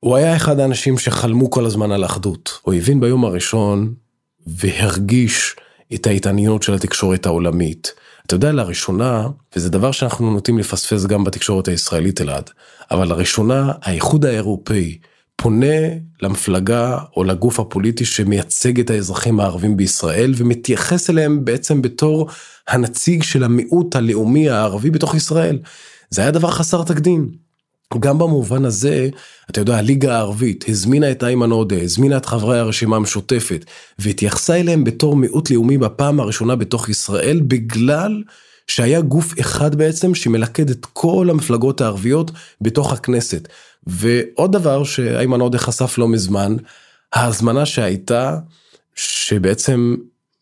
הוא 0.00 0.16
היה 0.16 0.36
אחד 0.36 0.60
האנשים 0.60 0.98
שחלמו 0.98 1.50
כל 1.50 1.66
הזמן 1.66 1.92
על 1.92 2.04
אחדות. 2.04 2.58
הוא 2.62 2.74
הבין 2.74 3.00
ביום 3.00 3.24
הראשון 3.24 3.94
והרגיש 4.46 5.56
את 5.94 6.06
ההתעניינות 6.06 6.62
של 6.62 6.74
התקשורת 6.74 7.26
העולמית. 7.26 7.92
אתה 8.26 8.34
יודע, 8.34 8.52
לראשונה, 8.52 9.28
וזה 9.56 9.70
דבר 9.70 9.92
שאנחנו 9.92 10.30
נוטים 10.30 10.58
לפספס 10.58 11.06
גם 11.06 11.24
בתקשורת 11.24 11.68
הישראלית 11.68 12.20
אלעד, 12.20 12.50
אבל 12.90 13.08
לראשונה 13.08 13.72
האיחוד 13.82 14.24
האירופאי 14.24 14.98
פונה 15.42 15.76
למפלגה 16.22 16.98
או 17.16 17.24
לגוף 17.24 17.60
הפוליטי 17.60 18.04
שמייצג 18.04 18.80
את 18.80 18.90
האזרחים 18.90 19.40
הערבים 19.40 19.76
בישראל 19.76 20.34
ומתייחס 20.36 21.10
אליהם 21.10 21.44
בעצם 21.44 21.82
בתור 21.82 22.28
הנציג 22.68 23.22
של 23.22 23.44
המיעוט 23.44 23.96
הלאומי 23.96 24.50
הערבי 24.50 24.90
בתוך 24.90 25.14
ישראל. 25.14 25.58
זה 26.10 26.22
היה 26.22 26.30
דבר 26.30 26.50
חסר 26.50 26.82
תקדים. 26.82 27.30
גם 27.98 28.18
במובן 28.18 28.64
הזה, 28.64 29.08
אתה 29.50 29.60
יודע, 29.60 29.76
הליגה 29.76 30.16
הערבית 30.16 30.64
הזמינה 30.68 31.10
את 31.10 31.24
איימן 31.24 31.50
עודה, 31.50 31.82
הזמינה 31.82 32.16
את 32.16 32.26
חברי 32.26 32.58
הרשימה 32.58 32.96
המשותפת, 32.96 33.64
והתייחסה 33.98 34.60
אליהם 34.60 34.84
בתור 34.84 35.16
מיעוט 35.16 35.50
לאומי 35.50 35.78
בפעם 35.78 36.20
הראשונה 36.20 36.56
בתוך 36.56 36.88
ישראל, 36.88 37.40
בגלל 37.40 38.22
שהיה 38.66 39.00
גוף 39.00 39.40
אחד 39.40 39.74
בעצם 39.74 40.14
שמלכד 40.14 40.70
את 40.70 40.86
כל 40.92 41.26
המפלגות 41.30 41.80
הערביות 41.80 42.30
בתוך 42.60 42.92
הכנסת. 42.92 43.48
ועוד 43.86 44.52
דבר 44.52 44.84
שאיימן 44.84 45.40
עודה 45.40 45.58
חשף 45.58 45.98
לא 45.98 46.08
מזמן, 46.08 46.56
ההזמנה 47.12 47.66
שהייתה, 47.66 48.38
שבעצם 48.94 49.96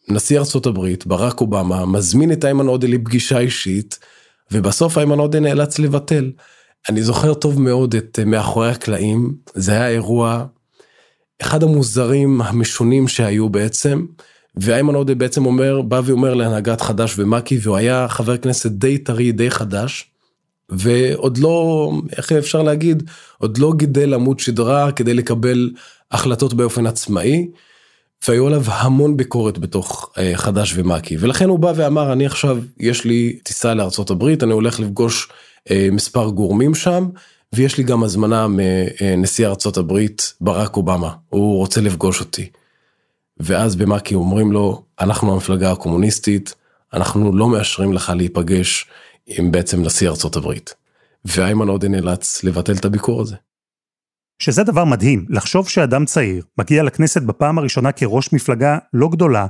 נשיא 0.09 0.39
ארצות 0.39 0.67
הברית, 0.67 1.07
ברק 1.07 1.41
אובמה, 1.41 1.87
מזמין 1.87 2.33
את 2.33 2.45
איימן 2.45 2.67
עודה 2.67 2.87
לפגישה 2.87 3.39
אישית, 3.39 3.99
ובסוף 4.53 4.99
איימן 4.99 5.19
עודה 5.19 5.41
נאלץ 5.41 5.79
לבטל. 5.79 6.31
אני 6.89 7.03
זוכר 7.03 7.35
טוב 7.35 7.61
מאוד 7.61 7.95
את 7.95 8.19
אה, 8.19 8.25
מאחורי 8.25 8.71
הקלעים, 8.71 9.35
זה 9.55 9.73
היה 9.73 9.89
אירוע, 9.89 10.45
אחד 11.43 11.63
המוזרים 11.63 12.43
המשונים 12.43 13.09
שהיו 13.09 13.49
בעצם, 13.49 14.07
ואיימן 14.57 14.95
עודה 14.95 15.15
בעצם 15.15 15.47
אומר, 15.47 15.83
בא 15.83 16.01
ואומר 16.05 16.35
להנהגת 16.35 16.81
חד"ש 16.81 17.19
ומק"י, 17.19 17.59
והוא 17.63 17.77
היה 17.77 18.09
חבר 18.09 18.37
כנסת 18.37 18.71
די 18.71 18.99
טרי, 18.99 19.33
די 19.33 19.51
חדש, 19.51 20.10
ועוד 20.71 21.39
לא, 21.39 21.91
איך 22.17 22.33
אפשר 22.33 22.63
להגיד, 22.63 23.03
עוד 23.39 23.59
לא 23.59 23.73
גידל 23.77 24.15
עמוד 24.15 24.41
שדרה 24.41 24.93
כדי 24.93 25.15
לקבל 25.15 25.71
החלטות 26.11 26.55
באופן 26.55 26.87
עצמאי. 26.87 27.49
והיו 28.29 28.47
עליו 28.47 28.63
המון 28.67 29.17
ביקורת 29.17 29.59
בתוך 29.59 30.11
אה, 30.19 30.33
חד"ש 30.35 30.73
ומק"י 30.77 31.17
ולכן 31.21 31.49
הוא 31.49 31.59
בא 31.59 31.73
ואמר 31.77 32.13
אני 32.13 32.27
עכשיו 32.27 32.59
יש 32.81 33.05
לי 33.05 33.39
טיסה 33.43 33.75
לארצות 33.75 34.11
הברית 34.11 34.43
אני 34.43 34.53
הולך 34.53 34.81
לפגוש 34.81 35.29
אה, 35.71 35.89
מספר 35.93 36.29
גורמים 36.29 36.75
שם 36.75 37.09
ויש 37.53 37.79
לי 37.79 37.85
גם 37.85 38.03
הזמנה 38.03 38.47
מנשיא 38.49 39.47
ארצות 39.47 39.77
הברית 39.77 40.35
ברק 40.41 40.77
אובמה 40.77 41.11
הוא 41.29 41.57
רוצה 41.57 41.81
לפגוש 41.81 42.21
אותי. 42.21 42.51
ואז 43.41 43.77
במק"י 43.77 44.15
אומרים 44.15 44.53
לו 44.53 44.83
אנחנו 45.01 45.33
המפלגה 45.33 45.73
הקומוניסטית 45.73 46.55
אנחנו 46.93 47.37
לא 47.37 47.49
מאשרים 47.49 47.93
לך 47.93 48.13
להיפגש 48.17 48.87
עם 49.39 49.53
בעצם 49.53 49.83
נשיא 49.83 50.09
ארצות 50.09 50.37
הברית. 50.37 50.75
ואיימן 51.25 51.69
עודה 51.69 51.89
נאלץ 51.89 52.45
לבטל 52.45 52.73
את 52.73 52.85
הביקור 52.85 53.21
הזה. 53.21 53.37
שזה 54.43 54.65
דבר 54.65 54.85
מדהים, 54.85 55.27
לחשוב 55.29 55.69
שאדם 55.69 56.05
צעיר 56.05 56.45
מגיע 56.59 56.83
לכנסת 56.83 57.23
בפעם 57.23 57.59
הראשונה 57.59 57.93
כראש 57.93 58.33
מפלגה 58.33 58.79
לא 58.93 59.09
גדולה, 59.09 59.47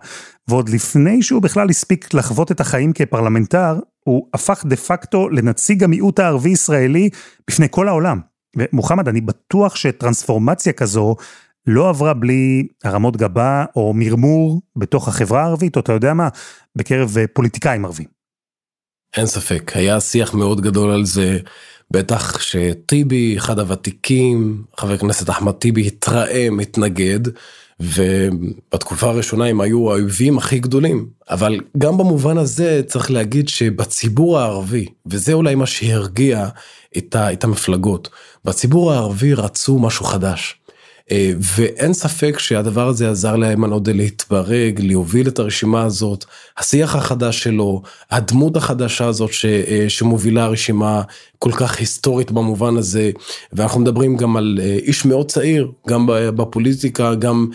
ועוד 0.49 0.68
לפני 0.68 1.22
שהוא 1.22 1.42
בכלל 1.42 1.70
הספיק 1.70 2.14
לחוות 2.14 2.52
את 2.52 2.60
החיים 2.60 2.92
כפרלמנטר, 2.92 3.78
הוא 4.04 4.26
הפך 4.34 4.64
דה 4.68 4.76
פקטו 4.76 5.28
לנציג 5.28 5.84
המיעוט 5.84 6.18
הערבי-ישראלי 6.18 7.08
בפני 7.49 7.66
כל 7.70 7.88
העולם. 7.88 8.20
ומוחמד, 8.56 9.08
אני 9.08 9.20
בטוח 9.20 9.76
שטרנספורמציה 9.76 10.72
כזו 10.72 11.16
לא 11.66 11.88
עברה 11.88 12.14
בלי 12.14 12.66
הרמות 12.84 13.16
גבה 13.16 13.64
או 13.76 13.92
מרמור 13.94 14.62
בתוך 14.76 15.08
החברה 15.08 15.42
הערבית, 15.42 15.76
או 15.76 15.80
אתה 15.80 15.92
יודע 15.92 16.14
מה, 16.14 16.28
בקרב 16.76 17.16
פוליטיקאים 17.32 17.84
ערבים. 17.84 18.20
אין 19.17 19.26
ספק, 19.26 19.73
היה 19.75 20.00
שיח 20.00 20.35
מאוד 20.35 20.61
גדול 20.61 20.90
על 20.90 21.05
זה 21.05 21.38
בטח 21.90 22.40
שטיבי, 22.40 23.38
אחד 23.38 23.59
הוותיקים, 23.59 24.62
חבר 24.76 24.93
הכנסת 24.93 25.31
אחמד 25.31 25.52
טיבי 25.52 25.87
התרעם, 25.87 26.61
התנגד, 26.61 27.21
ובתקופה 27.81 29.07
הראשונה 29.07 29.45
הם 29.45 29.61
היו 29.61 29.90
האויבים 29.90 30.38
הכי 30.38 30.59
גדולים. 30.59 31.09
אבל 31.31 31.61
גם 31.79 31.99
במובן 31.99 32.38
הזה 32.38 32.83
צריך 32.87 33.11
להגיד 33.11 33.49
שבציבור 33.49 34.38
הערבי, 34.38 34.87
וזה 35.07 35.33
אולי 35.33 35.55
מה 35.55 35.67
שהרגיע 35.67 36.49
את, 36.99 37.17
את 37.17 37.45
המפלגות, 37.45 38.09
בציבור 38.45 38.93
הערבי 38.93 39.35
רצו 39.35 39.79
משהו 39.79 40.05
חדש. 40.05 40.60
אה, 41.11 41.33
ואין 41.57 41.93
ספק 41.93 42.38
שהדבר 42.38 42.88
הזה 42.88 43.11
עזר 43.11 43.37
לאיימן 43.37 43.71
עודה 43.71 43.93
להתברג, 43.93 44.81
להוביל 44.83 45.29
את 45.29 45.38
הרשימה 45.38 45.83
הזאת, 45.83 46.25
השיח 46.59 46.97
החדש 46.97 47.43
שלו, 47.43 47.83
הדמות 48.11 48.57
החדשה 48.57 49.07
הזאת 49.07 49.33
ש, 49.33 49.45
אה, 49.45 49.85
שמובילה 49.88 50.47
רשימה 50.47 51.02
כל 51.38 51.52
כך 51.52 51.79
היסטורית 51.79 52.31
במובן 52.31 52.76
הזה, 52.76 53.11
ואנחנו 53.52 53.81
מדברים 53.81 54.17
גם 54.17 54.37
על 54.37 54.59
אה, 54.62 54.79
איש 54.83 55.05
מאוד 55.05 55.31
צעיר, 55.31 55.71
גם 55.88 56.07
בפוליטיקה, 56.11 57.14
גם 57.14 57.47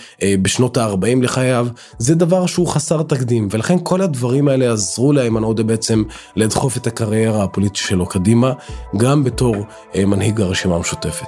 בשנות 0.42 0.78
ה-40 0.78 1.22
לחייו, 1.22 1.68
זה 1.98 2.16
דבר 2.16 2.46
שהוא 2.46 2.68
חסר 2.68 3.04
תקדים, 3.04 3.48
ולכן 3.52 3.78
כל 3.84 4.02
הדברים 4.02 4.48
האלה 4.48 4.74
עזרו 4.74 5.14
לאיימן 5.14 5.44
עודה 5.44 5.64
בעצם 5.64 6.04
לדחוף 6.36 6.78
את 6.78 6.88
הקריירה 6.88 7.44
הפוליטית 7.44 7.76
שלו 7.76 8.06
קדימה, 8.06 8.54
גם 8.98 9.24
בתור 9.24 9.56
מנהיג 9.96 10.42
הרשימה 10.42 10.76
המשותפת. 10.76 11.28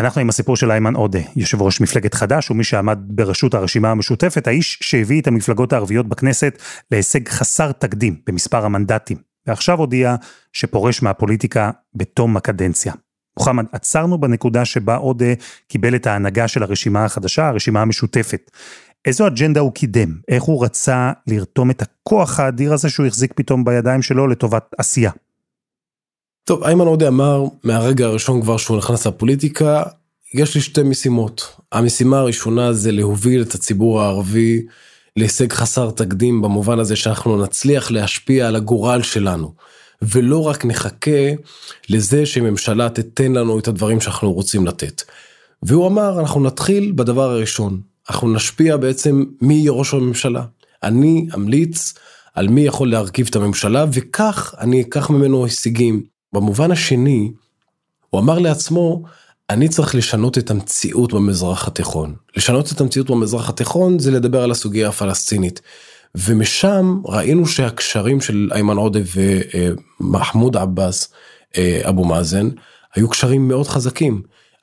אנחנו 0.00 0.20
עם 0.20 0.28
הסיפור 0.28 0.56
של 0.56 0.70
איימן 0.70 0.94
עודה, 0.94 1.18
יושב 1.36 1.62
ראש 1.62 1.80
מפלגת 1.80 2.14
חד"ש 2.14 2.50
ומי 2.50 2.64
שעמד 2.64 2.98
בראשות 3.08 3.54
הרשימה 3.54 3.90
המשותפת, 3.90 4.46
האיש 4.46 4.78
שהביא 4.82 5.20
את 5.20 5.26
המפלגות 5.26 5.72
הערביות 5.72 6.08
בכנסת 6.08 6.58
להישג 6.90 7.28
חסר 7.28 7.72
תקדים 7.72 8.16
במספר 8.26 8.64
המנדטים, 8.64 9.16
ועכשיו 9.46 9.78
הודיע 9.78 10.16
שפורש 10.52 11.02
מהפוליטיקה 11.02 11.70
בתום 11.94 12.36
הקדנציה. 12.36 12.92
מוחמד, 13.38 13.64
עצרנו 13.72 14.18
בנקודה 14.18 14.64
שבה 14.64 14.96
עודה 14.96 15.34
קיבל 15.68 15.94
את 15.94 16.06
ההנהגה 16.06 16.48
של 16.48 16.62
הרשימה 16.62 17.04
החדשה, 17.04 17.48
הרשימה 17.48 17.82
המשותפת. 17.82 18.50
איזו 19.04 19.26
אג'נדה 19.26 19.60
הוא 19.60 19.72
קידם? 19.72 20.14
איך 20.28 20.42
הוא 20.42 20.64
רצה 20.64 21.12
לרתום 21.26 21.70
את 21.70 21.82
הכוח 21.82 22.40
האדיר 22.40 22.72
הזה 22.72 22.90
שהוא 22.90 23.06
החזיק 23.06 23.32
פתאום 23.36 23.64
בידיים 23.64 24.02
שלו 24.02 24.26
לטובת 24.26 24.74
עשייה? 24.78 25.10
טוב, 26.44 26.62
איימן 26.62 26.86
עודה 26.86 27.08
אמר 27.08 27.44
מהרגע 27.64 28.06
הראשון 28.06 28.42
כבר 28.42 28.56
שהוא 28.56 28.76
נכנס 28.76 29.06
לפוליטיקה, 29.06 29.82
יש 30.34 30.54
לי 30.54 30.60
שתי 30.60 30.82
משימות. 30.82 31.56
המשימה 31.72 32.18
הראשונה 32.18 32.72
זה 32.72 32.92
להוביל 32.92 33.42
את 33.42 33.54
הציבור 33.54 34.02
הערבי 34.02 34.62
להישג 35.16 35.52
חסר 35.52 35.90
תקדים 35.90 36.42
במובן 36.42 36.78
הזה 36.78 36.96
שאנחנו 36.96 37.42
נצליח 37.42 37.90
להשפיע 37.90 38.48
על 38.48 38.56
הגורל 38.56 39.02
שלנו. 39.02 39.54
ולא 40.02 40.46
רק 40.46 40.64
נחכה 40.64 41.30
לזה 41.88 42.26
שממשלה 42.26 42.88
תתן 42.88 43.32
לנו 43.32 43.58
את 43.58 43.68
הדברים 43.68 44.00
שאנחנו 44.00 44.32
רוצים 44.32 44.66
לתת. 44.66 45.02
והוא 45.62 45.86
אמר 45.86 46.20
אנחנו 46.20 46.40
נתחיל 46.40 46.92
בדבר 46.96 47.30
הראשון, 47.30 47.80
אנחנו 48.10 48.34
נשפיע 48.34 48.76
בעצם 48.76 49.24
מי 49.40 49.54
יהיה 49.54 49.72
ראש 49.72 49.94
הממשלה. 49.94 50.44
אני 50.82 51.26
אמליץ 51.34 51.94
על 52.34 52.48
מי 52.48 52.60
יכול 52.60 52.90
להרכיב 52.90 53.26
את 53.30 53.36
הממשלה 53.36 53.84
וכך 53.92 54.54
אני 54.58 54.82
אקח 54.82 55.10
ממנו 55.10 55.44
הישגים. 55.44 56.02
במובן 56.32 56.70
השני, 56.70 57.32
הוא 58.10 58.20
אמר 58.20 58.38
לעצמו, 58.38 59.02
אני 59.50 59.68
צריך 59.68 59.94
לשנות 59.94 60.38
את 60.38 60.50
המציאות 60.50 61.12
במזרח 61.12 61.68
התיכון. 61.68 62.14
לשנות 62.36 62.72
את 62.72 62.80
המציאות 62.80 63.10
במזרח 63.10 63.48
התיכון 63.48 63.98
זה 63.98 64.10
לדבר 64.10 64.42
על 64.42 64.50
הסוגיה 64.50 64.88
הפלסטינית. 64.88 65.60
ומשם 66.14 67.00
ראינו 67.04 67.46
שהקשרים 67.46 68.20
של 68.20 68.48
איימן 68.52 68.76
עודה 68.76 69.00
ומחמוד 70.00 70.56
עבאס 70.56 71.08
אה, 71.56 71.80
אבו 71.88 72.04
מאזן 72.04 72.48
היו 72.94 73.08
קשרים 73.08 73.48
מאוד 73.48 73.66
חזקים. 73.66 74.22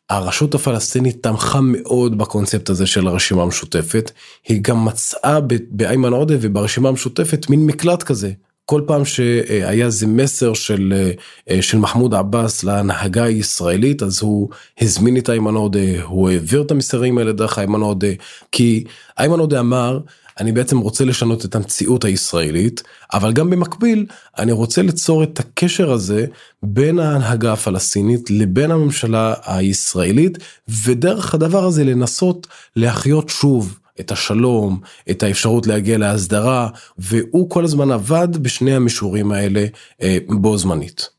הרשות 0.09 0.55
הפלסטינית 0.55 1.23
תמכה 1.23 1.59
מאוד 1.61 2.17
בקונספט 2.17 2.69
הזה 2.69 2.87
של 2.87 3.07
הרשימה 3.07 3.43
המשותפת, 3.43 4.11
היא 4.47 4.61
גם 4.61 4.85
מצאה 4.85 5.39
באיימן 5.69 6.13
עודה 6.13 6.35
וברשימה 6.41 6.89
המשותפת 6.89 7.49
מין 7.49 7.65
מקלט 7.65 8.03
כזה, 8.03 8.31
כל 8.69 8.81
פעם 8.85 9.05
שהיה 9.05 9.85
איזה 9.85 10.07
מסר 10.07 10.53
של, 10.53 11.11
אה, 11.49 11.61
של 11.61 11.77
מחמוד 11.77 12.13
עבאס 12.13 12.63
להנהגה 12.63 13.23
הישראלית 13.23 14.03
אז 14.03 14.21
הוא 14.21 14.49
הזמין 14.81 15.17
את 15.17 15.29
איימן 15.29 15.53
עודה, 15.53 16.03
הוא 16.03 16.29
העביר 16.29 16.61
את 16.61 16.71
המסרים 16.71 17.17
האלה 17.17 17.31
דרך 17.31 17.59
איימן 17.59 17.81
עודה, 17.81 18.07
כי 18.51 18.83
איימן 19.19 19.39
עודה 19.39 19.59
אמר 19.59 19.99
אני 20.39 20.51
בעצם 20.51 20.77
רוצה 20.77 21.05
לשנות 21.05 21.45
את 21.45 21.55
המציאות 21.55 22.05
הישראלית, 22.05 22.83
אבל 23.13 23.33
גם 23.33 23.49
במקביל 23.49 24.05
אני 24.37 24.51
רוצה 24.51 24.81
ליצור 24.81 25.23
את 25.23 25.39
הקשר 25.39 25.91
הזה 25.91 26.25
בין 26.63 26.99
ההנהגה 26.99 27.53
הפלסטינית 27.53 28.29
לבין 28.29 28.71
הממשלה 28.71 29.33
הישראלית, 29.45 30.37
ודרך 30.83 31.33
הדבר 31.33 31.65
הזה 31.65 31.83
לנסות 31.83 32.47
להחיות 32.75 33.29
שוב 33.29 33.79
את 33.99 34.11
השלום, 34.11 34.79
את 35.09 35.23
האפשרות 35.23 35.67
להגיע 35.67 35.97
להסדרה, 35.97 36.69
והוא 36.97 37.49
כל 37.49 37.63
הזמן 37.63 37.91
עבד 37.91 38.37
בשני 38.37 38.75
המישורים 38.75 39.31
האלה 39.31 39.65
אה, 40.01 40.17
בו 40.27 40.57
זמנית. 40.57 41.17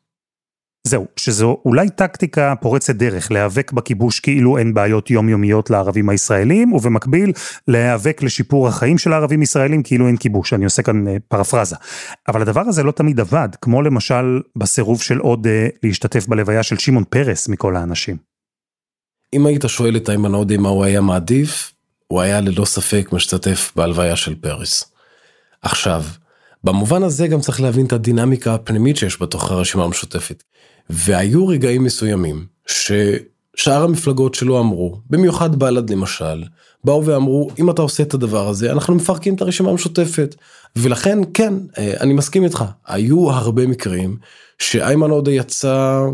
זהו, 0.88 1.06
שזו 1.16 1.60
אולי 1.64 1.90
טקטיקה 1.90 2.54
פורצת 2.60 2.96
דרך, 2.96 3.30
להיאבק 3.32 3.72
בכיבוש 3.72 4.20
כאילו 4.20 4.58
אין 4.58 4.74
בעיות 4.74 5.10
יומיומיות 5.10 5.70
לערבים 5.70 6.08
הישראלים, 6.08 6.72
ובמקביל 6.72 7.32
להיאבק 7.68 8.22
לשיפור 8.22 8.68
החיים 8.68 8.98
של 8.98 9.12
הערבים 9.12 9.42
ישראלים 9.42 9.82
כאילו 9.82 10.06
אין 10.06 10.16
כיבוש, 10.16 10.52
אני 10.52 10.64
עושה 10.64 10.82
כאן 10.82 11.08
אה, 11.08 11.16
פרפרזה. 11.28 11.76
אבל 12.28 12.42
הדבר 12.42 12.60
הזה 12.60 12.82
לא 12.82 12.92
תמיד 12.92 13.20
עבד, 13.20 13.48
כמו 13.62 13.82
למשל 13.82 14.40
בסירוב 14.56 15.02
של 15.02 15.18
עוד 15.18 15.46
אה, 15.46 15.68
להשתתף 15.82 16.26
בלוויה 16.26 16.62
של 16.62 16.78
שמעון 16.78 17.04
פרס 17.10 17.48
מכל 17.48 17.76
האנשים. 17.76 18.16
אם 19.34 19.46
היית 19.46 19.64
שואל 19.66 19.96
את 19.96 20.08
איימן 20.08 20.34
עודה 20.34 20.58
מה 20.58 20.68
הוא 20.68 20.84
היה 20.84 21.00
מעדיף, 21.00 21.72
הוא 22.08 22.20
היה 22.20 22.40
ללא 22.40 22.64
ספק 22.64 23.08
משתתף 23.12 23.72
בהלוויה 23.76 24.16
של 24.16 24.34
פריס. 24.34 24.84
עכשיו, 25.62 26.02
במובן 26.64 27.02
הזה 27.02 27.28
גם 27.28 27.40
צריך 27.40 27.60
להבין 27.60 27.86
את 27.86 27.92
הדינמיקה 27.92 28.54
הפנימית 28.54 28.96
שיש 28.96 29.22
בתוך 29.22 29.50
הרשימה 29.50 29.84
המשותפת. 29.84 30.42
והיו 30.90 31.46
רגעים 31.48 31.84
מסוימים 31.84 32.46
ששאר 32.66 33.82
המפלגות 33.84 34.34
שלו 34.34 34.60
אמרו, 34.60 35.00
במיוחד 35.10 35.56
בל"ד 35.56 35.90
למשל, 35.90 36.44
באו 36.84 37.06
ואמרו 37.06 37.50
אם 37.58 37.70
אתה 37.70 37.82
עושה 37.82 38.02
את 38.02 38.14
הדבר 38.14 38.48
הזה 38.48 38.72
אנחנו 38.72 38.94
מפרקים 38.94 39.34
את 39.34 39.42
הרשימה 39.42 39.70
המשותפת. 39.70 40.34
ולכן 40.76 41.18
כן, 41.34 41.54
אה, 41.78 41.94
אני 42.00 42.12
מסכים 42.12 42.44
איתך, 42.44 42.64
היו 42.86 43.30
הרבה 43.30 43.66
מקרים 43.66 44.16
שאיימן 44.58 45.10
עודה 45.10 45.30
יצא 45.30 46.04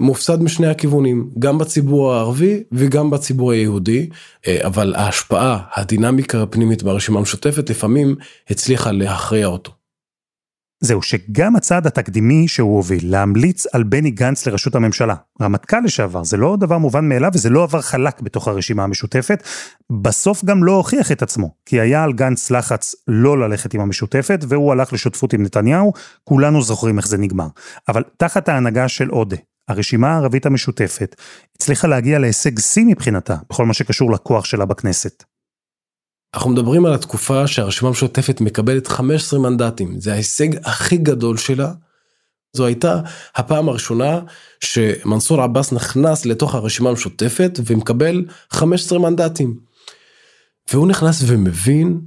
מופסד 0.00 0.42
משני 0.42 0.66
הכיוונים, 0.66 1.30
גם 1.38 1.58
בציבור 1.58 2.14
הערבי 2.14 2.62
וגם 2.72 3.10
בציבור 3.10 3.52
היהודי, 3.52 4.08
אה, 4.46 4.58
אבל 4.66 4.94
ההשפעה, 4.96 5.58
הדינמיקה 5.74 6.42
הפנימית 6.42 6.82
ברשימה 6.82 7.18
המשותפת 7.18 7.70
לפעמים 7.70 8.16
הצליחה 8.50 8.92
להכריע 8.92 9.46
אותו. 9.46 9.72
זהו 10.82 11.02
שגם 11.02 11.56
הצעד 11.56 11.86
התקדימי 11.86 12.48
שהוא 12.48 12.76
הוביל, 12.76 13.10
להמליץ 13.12 13.66
על 13.72 13.82
בני 13.82 14.10
גנץ 14.10 14.46
לראשות 14.46 14.74
הממשלה, 14.74 15.14
רמטכ"ל 15.42 15.80
לשעבר, 15.84 16.24
זה 16.24 16.36
לא 16.36 16.56
דבר 16.60 16.78
מובן 16.78 17.08
מאליו 17.08 17.30
וזה 17.34 17.50
לא 17.50 17.62
עבר 17.62 17.80
חלק 17.80 18.20
בתוך 18.20 18.48
הרשימה 18.48 18.84
המשותפת, 18.84 19.42
בסוף 20.02 20.44
גם 20.44 20.64
לא 20.64 20.72
הוכיח 20.72 21.12
את 21.12 21.22
עצמו, 21.22 21.54
כי 21.66 21.80
היה 21.80 22.04
על 22.04 22.12
גנץ 22.12 22.50
לחץ 22.50 22.94
לא 23.08 23.38
ללכת 23.38 23.74
עם 23.74 23.80
המשותפת, 23.80 24.44
והוא 24.48 24.72
הלך 24.72 24.92
לשותפות 24.92 25.32
עם 25.32 25.42
נתניהו, 25.42 25.92
כולנו 26.24 26.62
זוכרים 26.62 26.98
איך 26.98 27.08
זה 27.08 27.18
נגמר. 27.18 27.48
אבל 27.88 28.02
תחת 28.16 28.48
ההנהגה 28.48 28.88
של 28.88 29.08
עודה, 29.08 29.36
הרשימה 29.70 30.08
הערבית 30.08 30.46
המשותפת 30.46 31.16
הצליחה 31.56 31.88
להגיע 31.88 32.18
להישג 32.18 32.58
שיא 32.58 32.84
מבחינתה, 32.86 33.36
בכל 33.50 33.66
מה 33.66 33.74
שקשור 33.74 34.12
לכוח 34.12 34.44
שלה 34.44 34.64
בכנסת. 34.64 35.24
אנחנו 36.34 36.50
מדברים 36.50 36.86
על 36.86 36.94
התקופה 36.94 37.46
שהרשימה 37.46 37.88
המשותפת 37.88 38.40
מקבלת 38.40 38.86
15 38.86 39.40
מנדטים, 39.40 40.00
זה 40.00 40.12
ההישג 40.12 40.48
הכי 40.64 40.96
גדול 40.96 41.36
שלה. 41.36 41.72
זו 42.52 42.66
הייתה 42.66 43.00
הפעם 43.34 43.68
הראשונה 43.68 44.20
שמנסור 44.60 45.42
עבאס 45.42 45.72
נכנס 45.72 46.26
לתוך 46.26 46.54
הרשימה 46.54 46.90
המשותפת 46.90 47.60
ומקבל 47.66 48.24
15 48.50 48.98
מנדטים. 48.98 49.60
והוא 50.72 50.86
נכנס 50.86 51.22
ומבין 51.26 52.00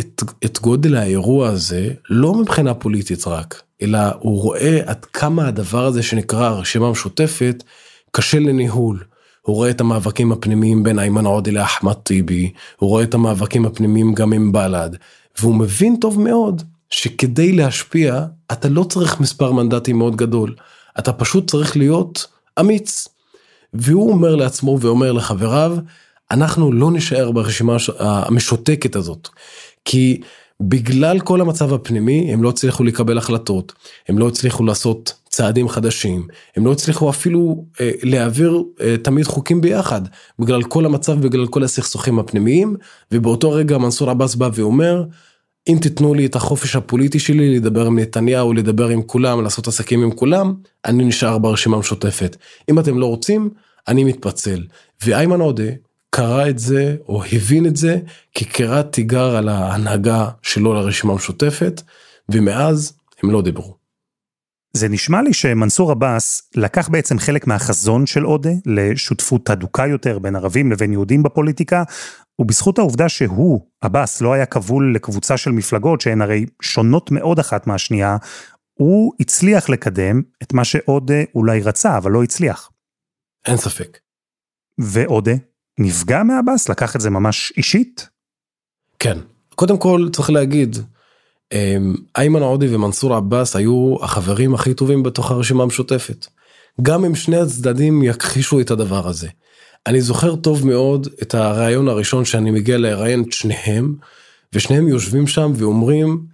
את, 0.00 0.22
את 0.44 0.58
גודל 0.60 0.96
האירוע 0.96 1.48
הזה 1.48 1.90
לא 2.10 2.34
מבחינה 2.34 2.74
פוליטית 2.74 3.26
רק, 3.26 3.62
אלא 3.82 3.98
הוא 4.18 4.42
רואה 4.42 4.80
עד 4.86 5.04
כמה 5.04 5.48
הדבר 5.48 5.86
הזה 5.86 6.02
שנקרא 6.02 6.46
הרשימה 6.46 6.86
המשותפת 6.86 7.62
קשה 8.10 8.38
לניהול. 8.38 9.04
הוא 9.42 9.56
רואה 9.56 9.70
את 9.70 9.80
המאבקים 9.80 10.32
הפנימיים 10.32 10.82
בין 10.82 10.98
איימן 10.98 11.26
עודה 11.26 11.50
לאחמד 11.50 11.92
טיבי, 11.92 12.52
הוא 12.76 12.90
רואה 12.90 13.02
את 13.02 13.14
המאבקים 13.14 13.66
הפנימיים 13.66 14.14
גם 14.14 14.32
עם 14.32 14.52
בל"ד, 14.52 14.90
והוא 15.38 15.54
מבין 15.54 15.96
טוב 16.00 16.20
מאוד 16.20 16.62
שכדי 16.90 17.52
להשפיע 17.52 18.24
אתה 18.52 18.68
לא 18.68 18.84
צריך 18.84 19.20
מספר 19.20 19.52
מנדטים 19.52 19.98
מאוד 19.98 20.16
גדול, 20.16 20.54
אתה 20.98 21.12
פשוט 21.12 21.50
צריך 21.50 21.76
להיות 21.76 22.26
אמיץ. 22.60 23.08
והוא 23.74 24.12
אומר 24.12 24.34
לעצמו 24.34 24.78
ואומר 24.80 25.12
לחבריו, 25.12 25.76
אנחנו 26.30 26.72
לא 26.72 26.90
נשאר 26.90 27.30
ברשימה 27.30 27.76
המשותקת 27.98 28.96
הזאת, 28.96 29.28
כי 29.84 30.20
בגלל 30.60 31.20
כל 31.20 31.40
המצב 31.40 31.72
הפנימי 31.72 32.32
הם 32.32 32.42
לא 32.42 32.48
הצליחו 32.48 32.84
לקבל 32.84 33.18
החלטות, 33.18 33.72
הם 34.08 34.18
לא 34.18 34.28
הצליחו 34.28 34.64
לעשות 34.64 35.12
צעדים 35.28 35.68
חדשים, 35.68 36.26
הם 36.56 36.66
לא 36.66 36.72
הצליחו 36.72 37.10
אפילו 37.10 37.64
אה, 37.80 37.90
להעביר 38.02 38.62
אה, 38.80 38.96
תמיד 39.02 39.26
חוקים 39.26 39.60
ביחד, 39.60 40.00
בגלל 40.38 40.62
כל 40.62 40.86
המצב, 40.86 41.20
בגלל 41.20 41.46
כל 41.46 41.64
הסכסוכים 41.64 42.18
הפנימיים, 42.18 42.76
ובאותו 43.12 43.52
רגע 43.52 43.78
מנסור 43.78 44.10
עבאס 44.10 44.34
בא 44.34 44.50
ואומר, 44.54 45.04
אם 45.68 45.78
תיתנו 45.80 46.14
לי 46.14 46.26
את 46.26 46.36
החופש 46.36 46.76
הפוליטי 46.76 47.18
שלי 47.18 47.56
לדבר 47.56 47.86
עם 47.86 47.98
נתניהו, 47.98 48.52
לדבר 48.52 48.88
עם 48.88 49.02
כולם, 49.02 49.42
לעשות 49.42 49.68
עסקים 49.68 50.02
עם 50.02 50.10
כולם, 50.10 50.54
אני 50.84 51.04
נשאר 51.04 51.38
ברשימה 51.38 51.76
המשותפת. 51.76 52.36
אם 52.70 52.78
אתם 52.78 52.98
לא 52.98 53.06
רוצים, 53.06 53.50
אני 53.88 54.04
מתפצל. 54.04 54.62
ואיימן 55.04 55.40
עודה 55.40 55.70
קרא 56.10 56.48
את 56.48 56.58
זה, 56.58 56.96
או 57.08 57.24
הבין 57.32 57.66
את 57.66 57.76
זה, 57.76 57.98
כקריאת 58.34 58.92
תיגר 58.92 59.36
על 59.36 59.48
ההנהגה 59.48 60.30
שלו 60.42 60.74
לרשימה 60.74 61.12
המשותפת, 61.12 61.82
ומאז 62.28 62.92
הם 63.22 63.30
לא 63.30 63.42
דיברו. 63.42 63.76
זה 64.72 64.88
נשמע 64.88 65.22
לי 65.22 65.32
שמנסור 65.32 65.90
עבאס 65.90 66.50
לקח 66.54 66.88
בעצם 66.88 67.18
חלק 67.18 67.46
מהחזון 67.46 68.06
של 68.06 68.22
עודה 68.22 68.50
לשותפות 68.66 69.50
הדוקה 69.50 69.86
יותר 69.86 70.18
בין 70.18 70.36
ערבים 70.36 70.72
לבין 70.72 70.92
יהודים 70.92 71.22
בפוליטיקה, 71.22 71.82
ובזכות 72.38 72.78
העובדה 72.78 73.08
שהוא, 73.08 73.66
עבאס, 73.80 74.20
לא 74.20 74.32
היה 74.32 74.46
כבול 74.46 74.94
לקבוצה 74.94 75.36
של 75.36 75.50
מפלגות 75.50 76.00
שהן 76.00 76.22
הרי 76.22 76.46
שונות 76.62 77.10
מאוד 77.10 77.38
אחת 77.38 77.66
מהשנייה, 77.66 78.16
הוא 78.74 79.12
הצליח 79.20 79.68
לקדם 79.68 80.22
את 80.42 80.52
מה 80.52 80.64
שעודה 80.64 81.22
אולי 81.34 81.60
רצה, 81.60 81.98
אבל 81.98 82.10
לא 82.10 82.22
הצליח. 82.22 82.70
אין 83.46 83.56
ספק. 83.56 83.98
ועודה 84.78 85.32
נפגע 85.78 86.22
מעבאס? 86.22 86.68
לקח 86.68 86.96
את 86.96 87.00
זה 87.00 87.10
ממש 87.10 87.52
אישית? 87.56 88.08
כן. 88.98 89.18
קודם 89.54 89.78
כל 89.78 90.08
צריך 90.12 90.30
להגיד, 90.30 90.76
אמ, 91.52 91.94
איימן 92.16 92.42
עודי 92.42 92.74
ומנסור 92.74 93.14
עבאס 93.14 93.56
היו 93.56 93.96
החברים 94.02 94.54
הכי 94.54 94.74
טובים 94.74 95.02
בתוך 95.02 95.30
הרשימה 95.30 95.62
המשותפת. 95.62 96.26
גם 96.82 97.04
אם 97.04 97.14
שני 97.14 97.36
הצדדים 97.36 98.02
יכחישו 98.02 98.60
את 98.60 98.70
הדבר 98.70 99.08
הזה. 99.08 99.28
אני 99.86 100.00
זוכר 100.00 100.36
טוב 100.36 100.66
מאוד 100.66 101.08
את 101.22 101.34
הרעיון 101.34 101.88
הראשון 101.88 102.24
שאני 102.24 102.50
מגיע 102.50 102.78
לראיין 102.78 103.22
את 103.22 103.32
שניהם, 103.32 103.94
ושניהם 104.52 104.88
יושבים 104.88 105.26
שם 105.26 105.52
ואומרים, 105.54 106.26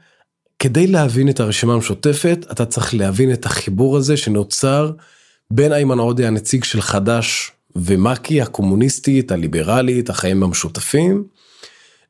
כדי 0.58 0.86
להבין 0.86 1.28
את 1.28 1.40
הרשימה 1.40 1.74
המשותפת, 1.74 2.46
אתה 2.52 2.64
צריך 2.64 2.94
להבין 2.94 3.32
את 3.32 3.46
החיבור 3.46 3.96
הזה 3.96 4.16
שנוצר 4.16 4.92
בין 5.50 5.72
איימן 5.72 5.98
עודי 5.98 6.26
הנציג 6.26 6.64
של 6.64 6.80
חד"ש 6.80 7.50
ומקי 7.76 8.42
הקומוניסטית, 8.42 9.32
הליברלית, 9.32 10.10
החיים 10.10 10.42
המשותפים, 10.42 11.24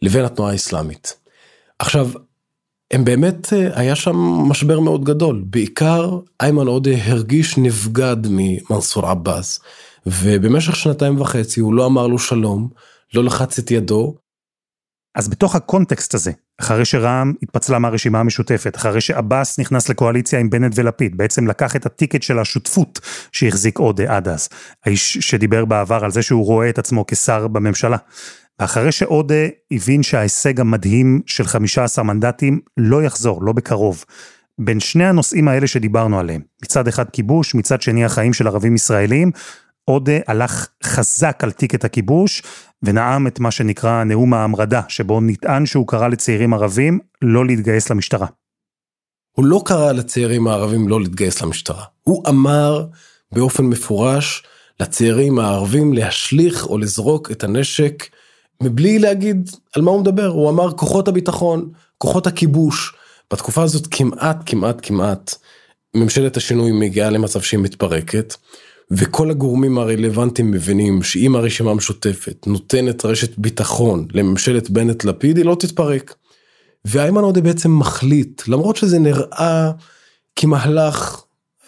לבין 0.03 0.25
התנועה 0.25 0.53
האסלאמית. 0.53 1.17
עכשיו, 1.79 2.11
הם 2.91 3.05
באמת, 3.05 3.53
אה, 3.53 3.81
היה 3.81 3.97
שם 3.97 4.17
משבר 4.49 4.81
מאוד 4.81 5.05
גדול, 5.05 5.45
בעיקר 5.47 6.19
איימן 6.41 6.67
עודה 6.67 6.91
הרגיש 7.05 7.59
נבגד 7.59 8.17
ממנסור 8.31 9.07
עבאס, 9.07 9.61
ובמשך 10.07 10.77
שנתיים 10.77 11.21
וחצי 11.21 11.61
הוא 11.61 11.75
לא 11.75 11.87
אמר 11.87 12.07
לו 12.07 12.19
שלום, 12.19 12.69
לא 13.15 13.25
לחץ 13.25 13.59
את 13.59 13.71
ידו. 13.71 14.15
אז 15.15 15.29
בתוך 15.29 15.55
הקונטקסט 15.55 16.15
הזה, 16.15 16.33
אחרי 16.61 16.85
שרע"מ 16.85 17.33
התפצלה 17.43 17.79
מהרשימה 17.79 18.21
המשותפת, 18.21 18.77
אחרי 18.77 19.01
שעבאס 19.01 19.59
נכנס 19.59 19.89
לקואליציה 19.89 20.39
עם 20.39 20.51
בנט 20.51 20.73
ולפיד, 20.75 21.17
בעצם 21.17 21.47
לקח 21.47 21.77
את 21.77 21.87
הטיקט 21.87 22.23
של 22.23 22.39
השותפות 22.39 23.01
שהחזיק 23.33 23.79
עודה 23.79 24.17
עד 24.17 24.29
אז, 24.29 24.49
האיש 24.87 25.19
שדיבר 25.19 25.65
בעבר 25.65 26.05
על 26.05 26.11
זה 26.11 26.23
שהוא 26.23 26.47
רואה 26.47 26.69
את 26.69 26.79
עצמו 26.79 27.05
כשר 27.07 27.49
בממשלה. 27.49 27.97
ואחרי 28.61 28.93
שעודה 28.93 29.47
הבין 29.71 30.03
שההישג 30.03 30.61
המדהים 30.61 31.21
של 31.27 31.45
15 31.45 32.05
מנדטים 32.05 32.61
לא 32.77 33.03
יחזור, 33.03 33.45
לא 33.45 33.53
בקרוב. 33.53 34.05
בין 34.59 34.81
שני 34.81 35.05
הנושאים 35.05 35.49
האלה 35.49 35.67
שדיברנו 35.67 36.19
עליהם, 36.19 36.41
מצד 36.63 36.89
אחד 36.89 37.11
כיבוש, 37.11 37.55
מצד 37.55 37.83
שני 37.83 38.05
החיים 38.05 38.33
של 38.33 38.47
ערבים 38.47 38.75
ישראלים, 38.75 39.31
עודה 39.85 40.19
הלך 40.27 40.67
חזק 40.85 41.39
על 41.43 41.53
טיקט 41.53 41.85
הכיבוש, 41.85 42.43
ונאם 42.83 43.27
את 43.27 43.41
מה 43.41 43.51
שנקרא 43.51 44.05
נאום 44.05 44.35
ההמרדה, 44.35 44.81
שבו 44.89 45.21
נטען 45.21 45.67
שהוא 45.67 45.89
קרא 45.89 46.09
לצעירים 46.09 46.55
ערבים 46.55 46.99
לא 47.23 47.47
להתגייס 47.47 47.91
למשטרה. 47.91 48.27
הוא 49.37 49.45
לא 49.45 49.63
קרא 49.65 49.93
לצעירים 49.93 50.47
הערבים 50.47 50.89
לא 50.89 51.01
להתגייס 51.01 51.43
למשטרה. 51.43 51.85
הוא 52.03 52.29
אמר 52.29 52.87
באופן 53.33 53.65
מפורש 53.65 54.43
לצעירים 54.81 55.39
הערבים 55.39 55.93
להשליך 55.93 56.67
או 56.67 56.79
לזרוק 56.79 57.31
את 57.31 57.45
הנשק 57.45 58.09
מבלי 58.63 58.99
להגיד 58.99 59.51
על 59.77 59.83
מה 59.83 59.91
הוא 59.91 60.01
מדבר, 60.01 60.27
הוא 60.27 60.51
אמר 60.51 60.73
כוחות 60.73 61.09
הביטחון, 61.09 61.71
כוחות 61.99 62.27
הכיבוש. 62.27 62.95
בתקופה 63.33 63.63
הזאת 63.63 63.87
כמעט 63.91 64.37
כמעט 64.47 64.77
כמעט 64.83 65.35
ממשלת 65.95 66.37
השינוי 66.37 66.73
מגיעה 66.73 67.11
למצב 67.11 67.41
שהיא 67.41 67.61
מתפרקת. 67.61 68.35
וכל 68.91 69.31
הגורמים 69.31 69.79
הרלוונטיים 69.79 70.51
מבינים 70.51 71.03
שאם 71.03 71.37
הרשימה 71.37 71.71
המשותפת 71.71 72.47
נותנת 72.47 73.05
רשת 73.05 73.39
ביטחון 73.39 74.07
לממשלת 74.13 74.71
בנט-לפיד, 74.71 75.37
היא 75.37 75.45
לא 75.45 75.57
תתפרק. 75.61 76.15
ואיימן 76.85 77.23
עודה 77.23 77.41
בעצם 77.41 77.79
מחליט, 77.79 78.43
למרות 78.49 78.77
שזה 78.77 78.99
נראה 78.99 79.71
כמהלך 80.37 81.25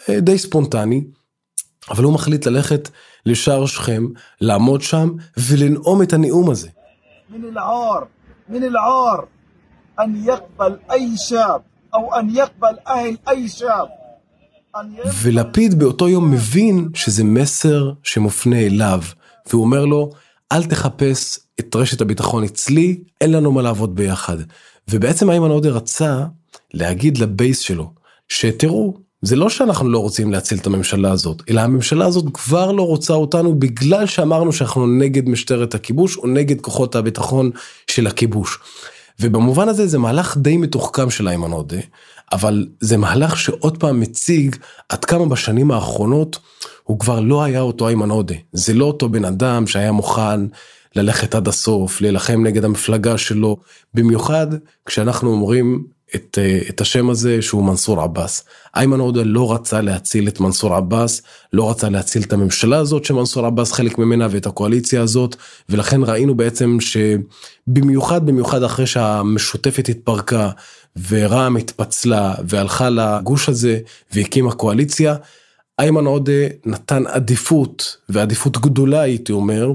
אה, 0.09 0.19
די 0.19 0.37
ספונטני, 0.37 1.03
אבל 1.89 2.03
הוא 2.03 2.13
מחליט 2.13 2.45
ללכת 2.45 2.89
לשער 3.25 3.65
שכם, 3.65 4.05
לעמוד 4.41 4.81
שם 4.81 5.09
ולנאום 5.37 6.01
את 6.01 6.13
הנאום 6.13 6.49
הזה. 6.49 6.69
מן 7.29 7.45
אל-עור, 7.45 7.99
מן 8.49 8.63
אל-עור, 8.63 9.17
אן 9.99 10.15
יקבל 10.15 10.77
אי 10.91 11.17
שב, 11.17 11.59
או 11.93 12.19
אן 12.19 12.27
יקבל 12.29 12.75
אהל 12.87 13.15
אי 13.29 13.49
שב. 13.49 13.85
ולפיד 15.21 15.79
באותו 15.79 16.09
יום 16.09 16.31
מבין 16.31 16.89
שזה 16.93 17.23
מסר 17.23 17.91
שמופנה 18.03 18.59
אליו, 18.59 19.01
והוא 19.49 19.63
אומר 19.63 19.85
לו, 19.85 20.09
אל 20.51 20.63
תחפש 20.63 21.39
את 21.59 21.75
רשת 21.75 22.01
הביטחון 22.01 22.43
אצלי, 22.43 22.99
אין 23.21 23.31
לנו 23.31 23.51
מה 23.51 23.61
לעבוד 23.61 23.95
ביחד. 23.95 24.37
ובעצם 24.89 25.29
איימן 25.29 25.49
עודה 25.49 25.69
רצה 25.69 26.25
להגיד 26.73 27.17
לבייס 27.17 27.59
שלו, 27.59 27.91
שתראו, 28.29 28.97
זה 29.21 29.35
לא 29.35 29.49
שאנחנו 29.49 29.89
לא 29.89 29.99
רוצים 29.99 30.31
להציל 30.31 30.57
את 30.57 30.65
הממשלה 30.65 31.11
הזאת, 31.11 31.41
אלא 31.49 31.61
הממשלה 31.61 32.05
הזאת 32.05 32.25
כבר 32.33 32.71
לא 32.71 32.87
רוצה 32.87 33.13
אותנו 33.13 33.59
בגלל 33.59 34.05
שאמרנו 34.05 34.53
שאנחנו 34.53 34.87
נגד 34.87 35.29
משטרת 35.29 35.75
הכיבוש 35.75 36.17
או 36.17 36.27
נגד 36.27 36.61
כוחות 36.61 36.95
הביטחון 36.95 37.51
של 37.87 38.07
הכיבוש. 38.07 38.59
ובמובן 39.19 39.69
הזה 39.69 39.87
זה 39.87 39.97
מהלך 39.97 40.37
די 40.37 40.57
מתוחכם 40.57 41.09
של 41.09 41.27
איימן 41.27 41.51
עודה. 41.51 41.77
אבל 42.31 42.67
זה 42.79 42.97
מהלך 42.97 43.37
שעוד 43.37 43.77
פעם 43.77 43.99
מציג 43.99 44.55
עד 44.89 45.05
כמה 45.05 45.25
בשנים 45.25 45.71
האחרונות 45.71 46.39
הוא 46.83 46.99
כבר 46.99 47.19
לא 47.19 47.43
היה 47.43 47.61
אותו 47.61 47.87
איימן 47.87 48.09
עודה. 48.09 48.35
זה 48.53 48.73
לא 48.73 48.85
אותו 48.85 49.09
בן 49.09 49.25
אדם 49.25 49.67
שהיה 49.67 49.91
מוכן 49.91 50.41
ללכת 50.95 51.35
עד 51.35 51.47
הסוף, 51.47 52.01
להילחם 52.01 52.43
נגד 52.43 52.65
המפלגה 52.65 53.17
שלו, 53.17 53.57
במיוחד 53.93 54.47
כשאנחנו 54.85 55.31
אומרים 55.31 55.83
את, 56.15 56.37
אה, 56.41 56.59
את 56.69 56.81
השם 56.81 57.09
הזה 57.09 57.41
שהוא 57.41 57.63
מנסור 57.63 58.01
עבאס. 58.01 58.43
איימן 58.75 58.99
עודה 58.99 59.23
לא 59.23 59.53
רצה 59.53 59.81
להציל 59.81 60.27
את 60.27 60.39
מנסור 60.39 60.75
עבאס, 60.75 61.21
לא 61.53 61.69
רצה 61.69 61.89
להציל 61.89 62.23
את 62.23 62.33
הממשלה 62.33 62.77
הזאת 62.77 63.05
שמנסור 63.05 63.45
עבאס 63.45 63.71
חלק 63.71 63.97
ממנה 63.97 64.27
ואת 64.31 64.45
הקואליציה 64.45 65.01
הזאת, 65.01 65.35
ולכן 65.69 66.03
ראינו 66.03 66.35
בעצם 66.35 66.77
שבמיוחד 66.79 68.25
במיוחד 68.25 68.63
אחרי 68.63 68.87
שהמשותפת 68.87 69.89
התפרקה 69.89 70.49
ורע"מ 71.09 71.55
התפצלה 71.57 72.35
והלכה 72.47 72.89
לגוש 72.89 73.49
הזה 73.49 73.79
והקימה 74.13 74.51
קואליציה, 74.51 75.15
איימן 75.79 76.05
עודה 76.05 76.47
נתן 76.65 77.07
עדיפות 77.07 77.97
ועדיפות 78.09 78.57
גדולה 78.57 79.01
הייתי 79.01 79.31
אומר 79.31 79.71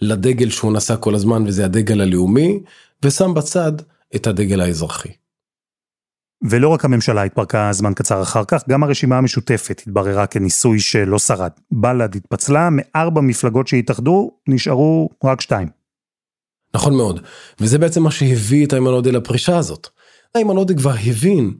לדגל 0.00 0.50
שהוא 0.50 0.72
נשא 0.72 0.94
כל 1.00 1.14
הזמן 1.14 1.46
וזה 1.46 1.64
הדגל 1.64 2.00
הלאומי 2.00 2.60
ושם 3.02 3.34
בצד 3.34 3.72
את 4.16 4.26
הדגל 4.26 4.60
האזרחי. 4.60 5.12
ולא 6.42 6.68
רק 6.68 6.84
הממשלה 6.84 7.22
התפרקה 7.22 7.72
זמן 7.72 7.94
קצר 7.94 8.22
אחר 8.22 8.44
כך, 8.44 8.68
גם 8.68 8.82
הרשימה 8.82 9.18
המשותפת 9.18 9.82
התבררה 9.86 10.26
כניסוי 10.26 10.80
שלא 10.80 11.18
שרד. 11.18 11.50
בל"ד 11.70 12.16
התפצלה, 12.16 12.68
מארבע 12.72 13.20
מפלגות 13.20 13.68
שהתאחדו, 13.68 14.30
נשארו 14.48 15.10
רק 15.24 15.40
שתיים. 15.40 15.68
נכון 16.74 16.96
מאוד, 16.96 17.20
וזה 17.60 17.78
בעצם 17.78 18.02
מה 18.02 18.10
שהביא 18.10 18.66
את 18.66 18.72
איימן 18.72 18.90
עודה 18.90 19.10
לפרישה 19.10 19.58
הזאת. 19.58 19.88
איימן 20.34 20.56
עודה 20.56 20.74
כבר 20.74 20.94
הבין 21.04 21.54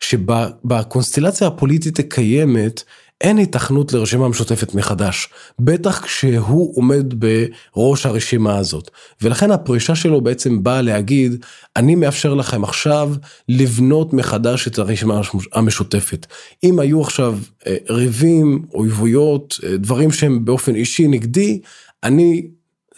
שבקונסטלציה 0.00 1.46
הפוליטית 1.46 1.98
הקיימת 1.98 2.82
אין 3.22 3.38
התכנות 3.38 3.92
לרשימה 3.92 4.28
משותפת 4.28 4.74
מחדש, 4.74 5.28
בטח 5.58 6.04
כשהוא 6.04 6.76
עומד 6.76 7.14
בראש 7.14 8.06
הרשימה 8.06 8.56
הזאת. 8.58 8.90
ולכן 9.22 9.50
הפרישה 9.50 9.94
שלו 9.94 10.20
בעצם 10.20 10.62
באה 10.62 10.82
להגיד, 10.82 11.44
אני 11.76 11.94
מאפשר 11.94 12.34
לכם 12.34 12.64
עכשיו 12.64 13.12
לבנות 13.48 14.12
מחדש 14.12 14.68
את 14.68 14.78
הרשימה 14.78 15.20
המשותפת. 15.52 16.26
אם 16.64 16.78
היו 16.78 17.00
עכשיו 17.00 17.38
אה, 17.66 17.76
ריבים, 17.90 18.64
אויבויות, 18.74 19.58
אה, 19.64 19.76
דברים 19.76 20.12
שהם 20.12 20.44
באופן 20.44 20.74
אישי 20.74 21.08
נגדי, 21.08 21.60
אני 22.02 22.46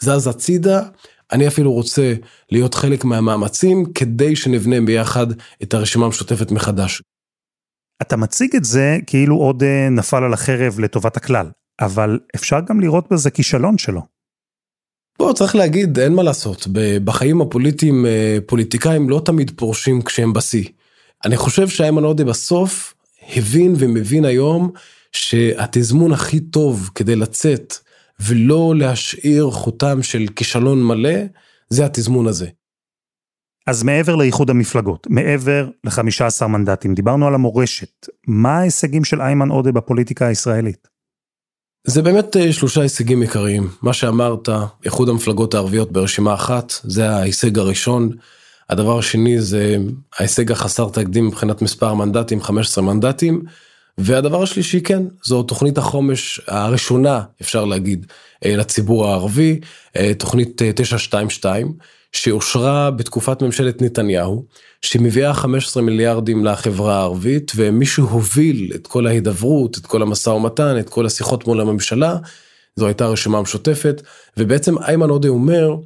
זז 0.00 0.26
הצידה. 0.26 0.82
אני 1.32 1.48
אפילו 1.48 1.72
רוצה 1.72 2.14
להיות 2.50 2.74
חלק 2.74 3.04
מהמאמצים 3.04 3.92
כדי 3.94 4.36
שנבנה 4.36 4.80
ביחד 4.80 5.26
את 5.62 5.74
הרשימה 5.74 6.06
המשותפת 6.06 6.50
מחדש. 6.50 7.02
אתה 8.02 8.16
מציג 8.16 8.56
את 8.56 8.64
זה 8.64 8.98
כאילו 9.06 9.36
עוד 9.36 9.62
אה, 9.62 9.88
נפל 9.90 10.24
על 10.24 10.32
החרב 10.32 10.80
לטובת 10.80 11.16
הכלל, 11.16 11.50
אבל 11.80 12.18
אפשר 12.36 12.60
גם 12.68 12.80
לראות 12.80 13.04
בזה 13.10 13.30
כישלון 13.30 13.78
שלו. 13.78 14.00
בוא, 15.18 15.32
צריך 15.32 15.56
להגיד, 15.56 15.98
אין 15.98 16.14
מה 16.14 16.22
לעשות, 16.22 16.66
בחיים 17.04 17.40
הפוליטיים 17.40 18.06
אה, 18.06 18.38
פוליטיקאים 18.46 19.10
לא 19.10 19.22
תמיד 19.24 19.52
פורשים 19.56 20.02
כשהם 20.02 20.32
בשיא. 20.32 20.64
אני 21.24 21.36
חושב 21.36 21.68
שאיימן 21.68 22.04
עודה 22.04 22.24
בסוף 22.24 22.94
הבין 23.36 23.74
ומבין 23.78 24.24
היום 24.24 24.70
שהתזמון 25.12 26.12
הכי 26.12 26.40
טוב 26.40 26.90
כדי 26.94 27.16
לצאת 27.16 27.74
ולא 28.20 28.74
להשאיר 28.76 29.50
חותם 29.50 30.02
של 30.02 30.26
כישלון 30.36 30.84
מלא, 30.84 31.18
זה 31.68 31.84
התזמון 31.84 32.26
הזה. 32.26 32.46
אז 33.66 33.82
מעבר 33.82 34.16
לאיחוד 34.16 34.50
המפלגות, 34.50 35.06
מעבר 35.10 35.68
ל-15 35.84 36.46
מנדטים, 36.46 36.94
דיברנו 36.94 37.26
על 37.26 37.34
המורשת. 37.34 38.08
מה 38.26 38.58
ההישגים 38.58 39.04
של 39.04 39.20
איימן 39.20 39.48
עודה 39.48 39.72
בפוליטיקה 39.72 40.26
הישראלית? 40.26 40.88
זה 41.86 42.02
באמת 42.02 42.36
אה, 42.36 42.52
שלושה 42.52 42.82
הישגים 42.82 43.20
עיקריים. 43.20 43.68
מה 43.82 43.92
שאמרת, 43.92 44.48
איחוד 44.84 45.08
המפלגות 45.08 45.54
הערביות 45.54 45.92
ברשימה 45.92 46.34
אחת, 46.34 46.72
זה 46.82 47.10
ההישג 47.10 47.58
הראשון. 47.58 48.10
הדבר 48.70 48.98
השני 48.98 49.40
זה 49.40 49.76
ההישג 50.18 50.52
החסר 50.52 50.88
תקדים 50.88 51.26
מבחינת 51.26 51.62
מספר 51.62 51.88
המנדטים, 51.88 52.42
15 52.42 52.84
מנדטים. 52.84 53.42
והדבר 53.98 54.42
השלישי 54.42 54.80
כן, 54.80 55.02
זו 55.24 55.42
תוכנית 55.42 55.78
החומש 55.78 56.40
הראשונה, 56.46 57.22
אפשר 57.42 57.64
להגיד, 57.64 58.06
אה, 58.44 58.56
לציבור 58.56 59.06
הערבי, 59.06 59.60
אה, 59.96 60.12
תוכנית 60.14 60.62
922. 60.74 61.72
שאושרה 62.14 62.90
בתקופת 62.90 63.42
ממשלת 63.42 63.82
נתניהו, 63.82 64.44
שמביאה 64.82 65.34
15 65.34 65.82
מיליארדים 65.82 66.44
לחברה 66.44 66.96
הערבית, 66.96 67.52
ומי 67.56 67.86
שהוביל 67.86 68.72
את 68.74 68.86
כל 68.86 69.06
ההידברות, 69.06 69.78
את 69.78 69.86
כל 69.86 70.02
המשא 70.02 70.30
ומתן, 70.30 70.78
את 70.78 70.88
כל 70.88 71.06
השיחות 71.06 71.46
מול 71.46 71.60
הממשלה, 71.60 72.16
זו 72.76 72.86
הייתה 72.86 73.06
רשימה 73.06 73.42
משותפת, 73.42 74.02
ובעצם 74.36 74.78
איימן 74.78 75.10
עודה 75.10 75.28
אומר, 75.28 75.76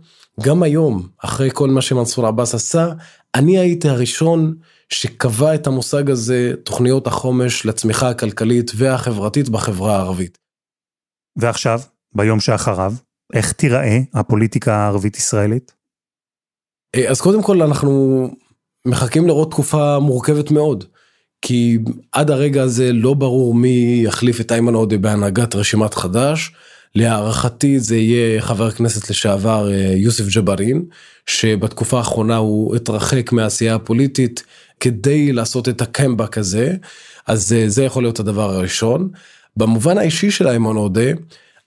גם 0.40 0.62
היום, 0.62 1.08
אחרי 1.24 1.48
כל 1.52 1.68
מה 1.68 1.82
שמנסור 1.82 2.26
עבאס 2.26 2.54
עשה, 2.54 2.88
אני 3.34 3.58
הייתי 3.58 3.88
הראשון 3.88 4.54
שקבע 4.92 5.54
את 5.54 5.66
המושג 5.66 6.10
הזה, 6.10 6.52
תוכניות 6.64 7.06
החומש 7.06 7.66
לצמיחה 7.66 8.10
הכלכלית 8.10 8.70
והחברתית 8.76 9.48
בחברה 9.48 9.96
הערבית. 9.96 10.38
ועכשיו, 11.36 11.80
ביום 12.14 12.40
שאחריו, 12.40 12.92
איך 13.34 13.52
תיראה 13.52 13.98
הפוליטיקה 14.14 14.74
הערבית-ישראלית? 14.74 15.72
אה, 16.94 17.10
אז 17.10 17.20
קודם 17.20 17.42
כל 17.42 17.62
אנחנו 17.62 18.24
מחכים 18.86 19.26
לראות 19.26 19.50
תקופה 19.50 19.98
מורכבת 19.98 20.50
מאוד. 20.50 20.84
כי 21.42 21.78
עד 22.12 22.30
הרגע 22.30 22.62
הזה 22.62 22.92
לא 22.92 23.14
ברור 23.14 23.54
מי 23.54 24.02
יחליף 24.04 24.40
את 24.40 24.52
איימן 24.52 24.74
עודה 24.74 24.98
בהנהגת 24.98 25.54
רשימת 25.54 25.94
חד"ש. 25.94 26.50
להערכתי 26.98 27.80
זה 27.80 27.96
יהיה 27.96 28.40
חבר 28.40 28.66
הכנסת 28.66 29.10
לשעבר 29.10 29.70
אה, 29.72 29.92
יוסף 29.96 30.24
ג'בארין, 30.34 30.84
שבתקופה 31.26 31.98
האחרונה 31.98 32.36
הוא 32.36 32.76
התרחק 32.76 33.32
מהעשייה 33.32 33.74
הפוליטית 33.74 34.42
כדי 34.80 35.32
לעשות 35.32 35.68
את 35.68 35.82
הקמבק 35.82 36.38
הזה, 36.38 36.74
אז 37.26 37.52
אה, 37.52 37.68
זה 37.68 37.84
יכול 37.84 38.02
להיות 38.02 38.20
הדבר 38.20 38.50
הראשון. 38.54 39.08
במובן 39.56 39.98
האישי 39.98 40.30
של 40.30 40.48
איימן 40.48 40.76
עודה, 40.76 41.10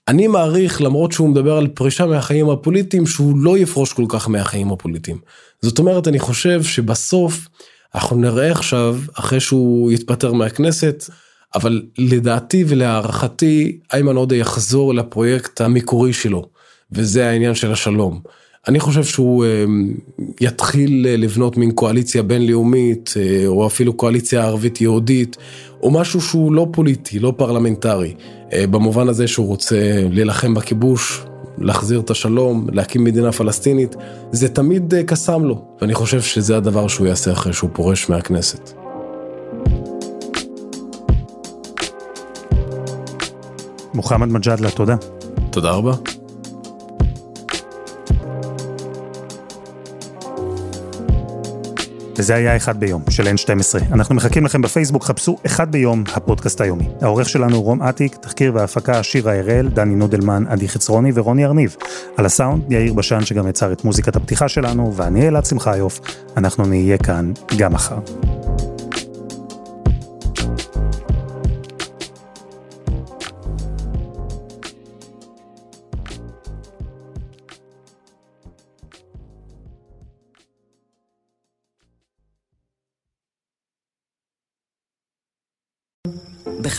אני 0.08 0.26
מעריך 0.26 0.82
למרות 0.82 1.12
שהוא 1.12 1.28
מדבר 1.28 1.56
על 1.56 1.68
פרישה 1.68 2.06
מהחיים 2.06 2.50
הפוליטיים 2.50 3.06
שהוא 3.06 3.38
לא 3.38 3.58
יפרוש 3.58 3.92
כל 3.92 4.04
כך 4.08 4.28
מהחיים 4.28 4.72
הפוליטיים. 4.72 5.18
זאת 5.62 5.78
אומרת 5.78 6.08
אני 6.08 6.18
חושב 6.18 6.62
שבסוף 6.62 7.48
אנחנו 7.94 8.16
נראה 8.16 8.50
עכשיו 8.50 8.98
אחרי 9.14 9.40
שהוא 9.40 9.92
יתפטר 9.92 10.32
מהכנסת 10.32 11.04
אבל 11.54 11.82
לדעתי 11.98 12.64
ולהערכתי 12.68 13.78
איימן 13.92 14.16
עודה 14.16 14.36
יחזור 14.36 14.94
לפרויקט 14.94 15.60
המקורי 15.60 16.12
שלו 16.12 16.48
וזה 16.92 17.28
העניין 17.28 17.54
של 17.54 17.72
השלום. 17.72 18.20
אני 18.68 18.80
חושב 18.80 19.04
שהוא 19.04 19.44
אה, 19.44 19.64
יתחיל 20.40 21.06
לבנות 21.08 21.56
מין 21.56 21.70
קואליציה 21.70 22.22
בינלאומית 22.22 23.14
אה, 23.16 23.46
או 23.46 23.66
אפילו 23.66 23.92
קואליציה 23.92 24.44
ערבית 24.44 24.80
יהודית 24.80 25.36
או 25.82 25.90
משהו 25.90 26.20
שהוא 26.20 26.52
לא 26.52 26.66
פוליטי 26.72 27.18
לא 27.18 27.32
פרלמנטרי 27.36 28.14
אה, 28.52 28.66
במובן 28.66 29.08
הזה 29.08 29.28
שהוא 29.28 29.46
רוצה 29.46 30.06
להילחם 30.10 30.54
בכיבוש, 30.54 31.22
להחזיר 31.58 32.00
את 32.00 32.10
השלום, 32.10 32.66
להקים 32.72 33.04
מדינה 33.04 33.32
פלסטינית, 33.32 33.96
זה 34.32 34.48
תמיד 34.48 34.94
אה, 34.94 35.04
קסם 35.04 35.44
לו, 35.44 35.64
ואני 35.80 35.94
חושב 35.94 36.20
שזה 36.20 36.56
הדבר 36.56 36.88
שהוא 36.88 37.06
יעשה 37.06 37.32
אחרי 37.32 37.52
שהוא 37.52 37.70
פורש 37.72 38.10
מהכנסת. 38.10 38.81
מוחמד 43.94 44.28
מג'אדלה, 44.28 44.70
תודה. 44.70 44.96
תודה 45.50 45.70
רבה. 45.70 45.92
וזה 52.18 52.34
היה 52.34 52.56
אחד 52.56 52.80
ביום 52.80 53.02
של 53.10 53.26
N12. 53.26 53.92
אנחנו 53.92 54.14
מחכים 54.14 54.44
לכם 54.44 54.62
בפייסבוק, 54.62 55.04
חפשו 55.04 55.36
אחד 55.46 55.72
ביום, 55.72 56.04
הפודקאסט 56.14 56.60
היומי. 56.60 56.88
העורך 57.00 57.28
שלנו 57.28 57.62
רום 57.62 57.82
אטיק, 57.82 58.16
תחקיר 58.16 58.54
והפקה 58.54 59.02
שירה 59.02 59.38
הראל, 59.38 59.68
דני 59.68 59.94
נודלמן, 59.94 60.44
עדי 60.48 60.68
חצרוני 60.68 61.10
ורוני 61.14 61.44
ארניב. 61.44 61.76
על 62.16 62.26
הסאונד, 62.26 62.72
יאיר 62.72 62.94
בשן 62.94 63.24
שגם 63.24 63.48
יצר 63.48 63.72
את 63.72 63.84
מוזיקת 63.84 64.16
הפתיחה 64.16 64.48
שלנו, 64.48 64.92
ואני 64.96 65.28
אלעד 65.28 65.44
שמחיוף, 65.44 66.00
אנחנו 66.36 66.66
נהיה 66.66 66.98
כאן 66.98 67.32
גם 67.58 67.72
מחר. 67.72 67.98